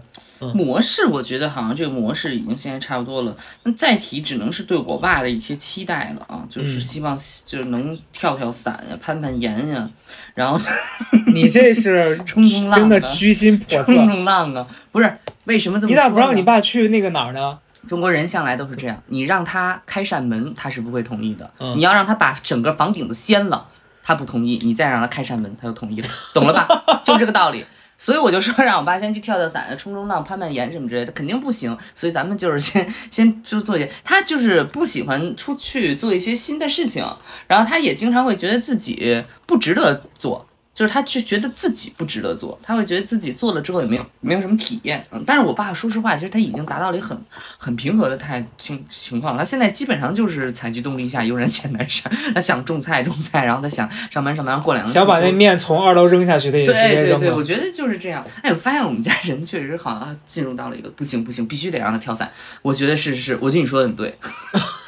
[0.55, 3.37] 模式，我觉得好像这个模式已经现在差不多了。
[3.65, 9.89] 那再提，只能是对我爸的一些期待了啊，就是希望就是能跳跳伞呀、攀攀岩呀，
[10.35, 10.59] 然后
[11.35, 13.95] 你这是 冲冲浪真的啊居心叵冲测。
[13.95, 14.67] 冲冲浪啊。
[14.91, 16.09] 不是为什么这么你说呢？
[16.09, 17.59] 咋不让你爸去那个哪儿呢？
[17.89, 21.51] 中国人向来都是这样，你让他开扇门，他是不会同意的。
[21.59, 23.67] 嗯你要让他把整个房顶子掀了，
[24.05, 24.59] 他不同意。
[24.63, 26.69] 你再让他开扇门，他就同意了，懂了吧？
[27.03, 27.67] 就这个道理。
[28.03, 31.79] 所以我就说让我爸先去跳跳伞、冲冲浪、攀攀岩什么之类的，肯定不行。
[31.95, 37.07] 所以咱们就是先先就做一些，他就是不喜欢出去做一些新的事情，
[37.47, 40.45] 然后他也经常会觉得自己不值得做。
[40.83, 45.07] 就是他就觉得自己不值得做，他会觉得自己做了之后也没有没有什么体验。
[45.13, 47.17] 嗯，但是我爸说实话，其实他已经达到了一个很
[47.57, 49.39] 很平和的态情情况了。
[49.39, 52.13] 他现在基本上就是采菊东篱下，悠然见南山。
[52.35, 58.27] 他想种菜种菜，然后他想上班上班，过两天想把那面从二楼扔下去，他也直接对对对，我觉得就是这样。
[58.43, 62.29] 哎，我发现我们家人确实好像进入到了一个不行不行，必须得让他跳伞。
[62.63, 64.19] 我觉得是是是，我觉得你说的很对。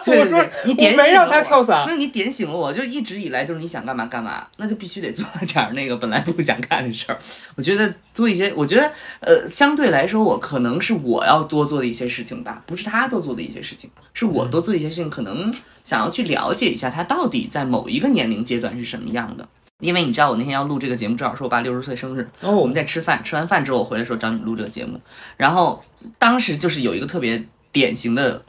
[0.06, 1.32] 对我说你点我没让醒了我。
[1.32, 1.84] 他跳伞。
[1.86, 7.18] 那你点醒了我，就是一直以来就是你想干嘛干嘛，那就必须得做点儿那个本来不想干的事儿。
[7.54, 8.90] 我觉得做一些，我觉得
[9.20, 19.48] 呃，相对来说，我可能是我要多做的一些事情吧，不是他多做的一些事情，是我多做一些事情，可能想要去了解一下他到底在某一个年龄阶段是什么样的。
[19.80, 22.50] 因为你知道，我那天要录这个节目，正好是我爸六十岁生日，哦。
[22.50, 25.00] 我们在吃饭，吃完饭之后我回来说找你录这个节目，
[25.38, 25.82] 然后
[26.18, 27.42] 当时就是有一个特别
[27.72, 28.44] 典型的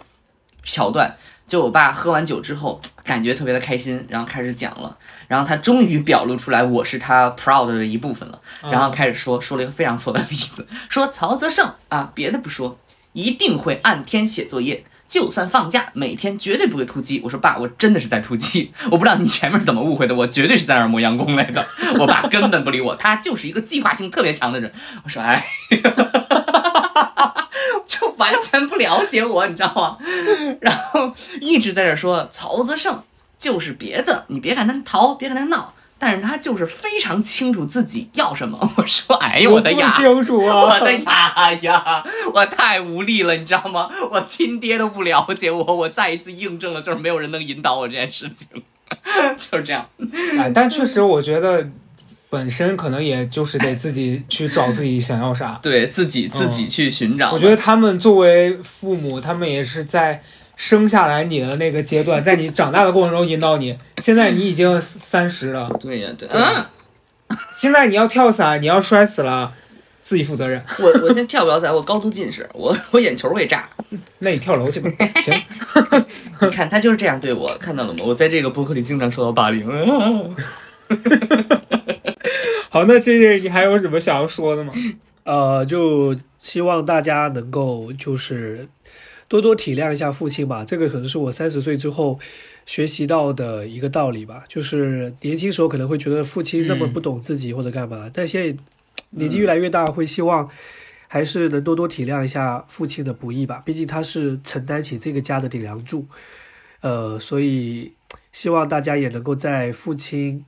[0.62, 1.16] 桥段，
[1.52, 4.98] 就我爸喝完酒之后，感觉特别的开心，然后开始讲了，
[5.28, 12.80] 然后他终于表露出来我是他 proud 的一部分了，然后开始说说了一个非常错的例子，说曹泽胜啊，别的不说，
[13.12, 14.86] 一定会按天写作业。
[15.10, 17.20] 就算放假，每天绝对不会突击。
[17.22, 21.62] 我说爸，我真的是在突击，我不知道你前面怎么误会的，我绝对是在那儿磨洋工来的。
[22.00, 24.72] 我爸根本不理我，他就是一个计划性特别强的人。
[25.04, 25.46] 我说哎，
[27.86, 29.98] 就完全不了解我，你知道吗？
[30.60, 33.04] 然后一直在这说曹泽胜
[33.38, 38.58] 就是别的，你别看他逃，别看他闹，但是他就是非常清楚自己要什么。
[38.78, 39.90] 我说，哎呦我的牙！
[39.90, 42.04] 清楚啊， 我的牙呀！
[42.34, 43.90] 我太无力了，你知道吗？
[44.12, 48.64] 我亲爹都不了解我，我再一次印证了，就是没有人能引导我这件事情，
[49.38, 49.88] 就是这样。
[50.38, 51.70] 哎，但确实我觉得
[52.32, 55.60] 本身可能也就是得自己去找自己想要啥。
[55.62, 57.34] 对自己自己去寻找。
[57.34, 60.22] 我觉得他们作为父母，他们也是在
[60.56, 63.78] 生下来你的那个阶段，在你长大的过程中引导你。
[63.98, 66.66] 现在你已经三十了， 对呀，对，嗯，
[67.54, 69.52] 现在你要跳伞，你要摔死了，
[70.02, 70.64] 自己负责任。
[70.80, 73.68] 我我现在跳不了伞，我高度近视，我我眼球会炸。
[74.20, 74.90] 那你跳楼去吧。
[75.16, 75.34] 行，
[76.40, 78.00] 你看他就是这样对我，看到了吗？
[78.06, 79.68] 我在这个博客里经常受到霸凌。
[82.70, 84.74] 好，那这这你还有什么想要说的吗？
[85.24, 88.68] 呃，就希望大家能够就是
[89.28, 90.64] 多多体谅一下父亲吧。
[90.66, 92.20] 这个可能是我三十岁之后
[92.66, 94.44] 学习到的一个道理吧。
[94.48, 98.58] 就是年轻时候可能会觉得父亲那么不懂自己或者干嘛，但现在
[99.12, 100.50] 年纪越来越大，会希望
[101.08, 103.62] 还是能多多体谅一下父亲的不易吧。
[103.66, 106.08] 毕竟他是承担起这个家的顶梁柱。
[106.80, 107.92] 呃，所以
[108.32, 110.46] 希望大家也能够在父亲。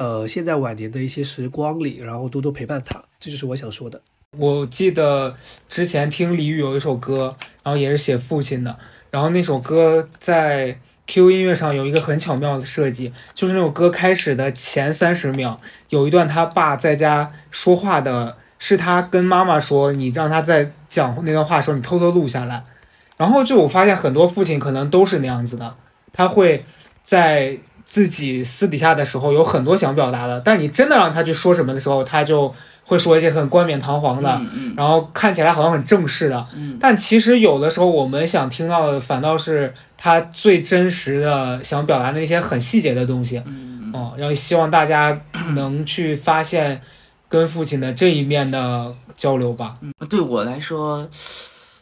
[0.00, 4.00] 呃，现在晚年的一些时光里，然后多多陪伴他，这就是我想说的。
[4.38, 5.36] 我记得
[5.68, 8.78] 之前听李宇有一首歌，然后也是写父亲的，
[9.10, 22.64] 然后那首歌在 Q 音乐上有一个很巧妙的设计，就是那首歌开始的前三十秒，有一段他爸在家说话的，是他跟妈妈说，你让他在讲那段话的时候，你偷偷录下来。
[23.18, 25.76] 然后就我发现很多父亲可能都是那样子的，
[26.10, 26.64] 他会
[27.02, 27.58] 在。
[27.90, 34.40] 自己私底下的时候有很多想表达的，但你真的让他去说什么的时候，他就会说一些很冠冕堂皇的，
[34.76, 36.46] 然后看起来好像很正式的。
[36.78, 43.42] 但其实有的时候我们想听到的反倒是他最真实的想表达的那些很细节的东西。
[43.44, 45.20] 嗯，哦，然后希望大家
[45.56, 46.80] 能去发现
[47.28, 49.74] 跟父亲的这一面的交流吧。
[50.08, 51.08] 对我来说。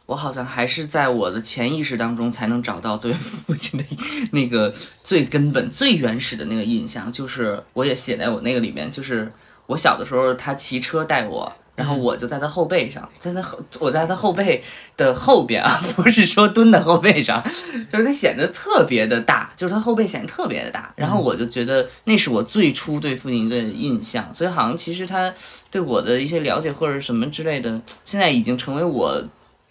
[0.09, 3.85] 我好像还是在我的潜意识当中才能找到对父亲的
[4.33, 4.73] 那个
[5.05, 9.31] 最根本、最原始的那个印象，就是我也写在我那个里面，就是
[9.67, 14.65] 我小的时候他骑车带我，然后我就在他后背上，在他后我在他后背
[14.97, 17.45] 的后边啊， 不是说蹲在后背上，
[17.93, 25.31] 就是他显得特别的大，就是他后背显得特别的大，然后我就觉得那是我最初对父亲一个印象，所以好像其实他
[25.71, 29.23] 对我的一些了解或者什么之类的，现在已经成为我。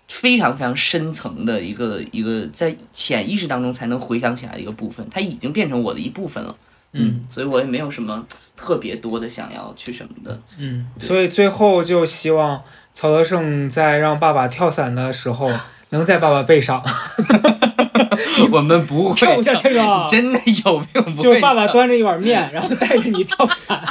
[0.08, 6.55] 非常非常深层的一个一个在潜意识当中才能回想起来的一个部分，它已经变成我的一部分了。
[6.93, 10.41] 嗯，所以我也没有什么特别多的想要去什么的。
[10.58, 12.62] 嗯，所以最后就希望
[12.93, 15.51] 曹德胜在让爸爸跳伞的时候，
[15.91, 16.82] 能在爸爸背上。
[18.51, 21.18] 我们不会跳下去了，真的有病？
[21.18, 23.84] 就爸爸端着一碗面，然后带着你跳伞。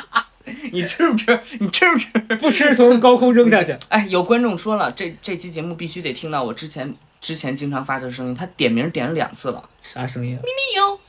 [0.72, 1.40] 你吃不吃？
[1.58, 2.08] 你吃不吃？
[2.36, 3.76] 不吃，从高空扔下去。
[3.90, 8.34] 哎，有观众说了，这这期节目必须得听到我之前之前经常发的声音。
[8.34, 10.32] 他点名点了两次了，啥声音？
[10.36, 11.00] 咪咪哟，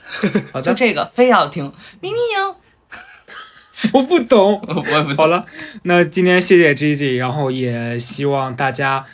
[0.52, 1.72] 好就这个非要听
[2.02, 2.56] 咪咪哟。
[3.94, 5.16] 我不懂，我也不懂。
[5.16, 5.46] 好了，
[5.84, 9.06] 那今天谢谢 G G，然后也希望大家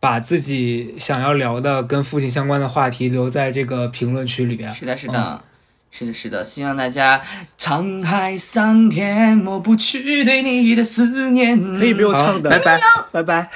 [0.00, 4.74] 把自己想要聊的跟父亲相关的话题留在这个评论区里边。
[4.74, 5.44] 是的，是的。
[5.90, 7.20] 是的，是的，希望大家
[7.58, 11.78] 沧海桑田抹不去对你的思念。
[11.78, 12.80] 可以不用唱的，拜拜，
[13.10, 13.50] 拜拜，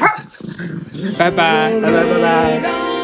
[1.17, 3.02] 拜拜，拜拜，拜拜。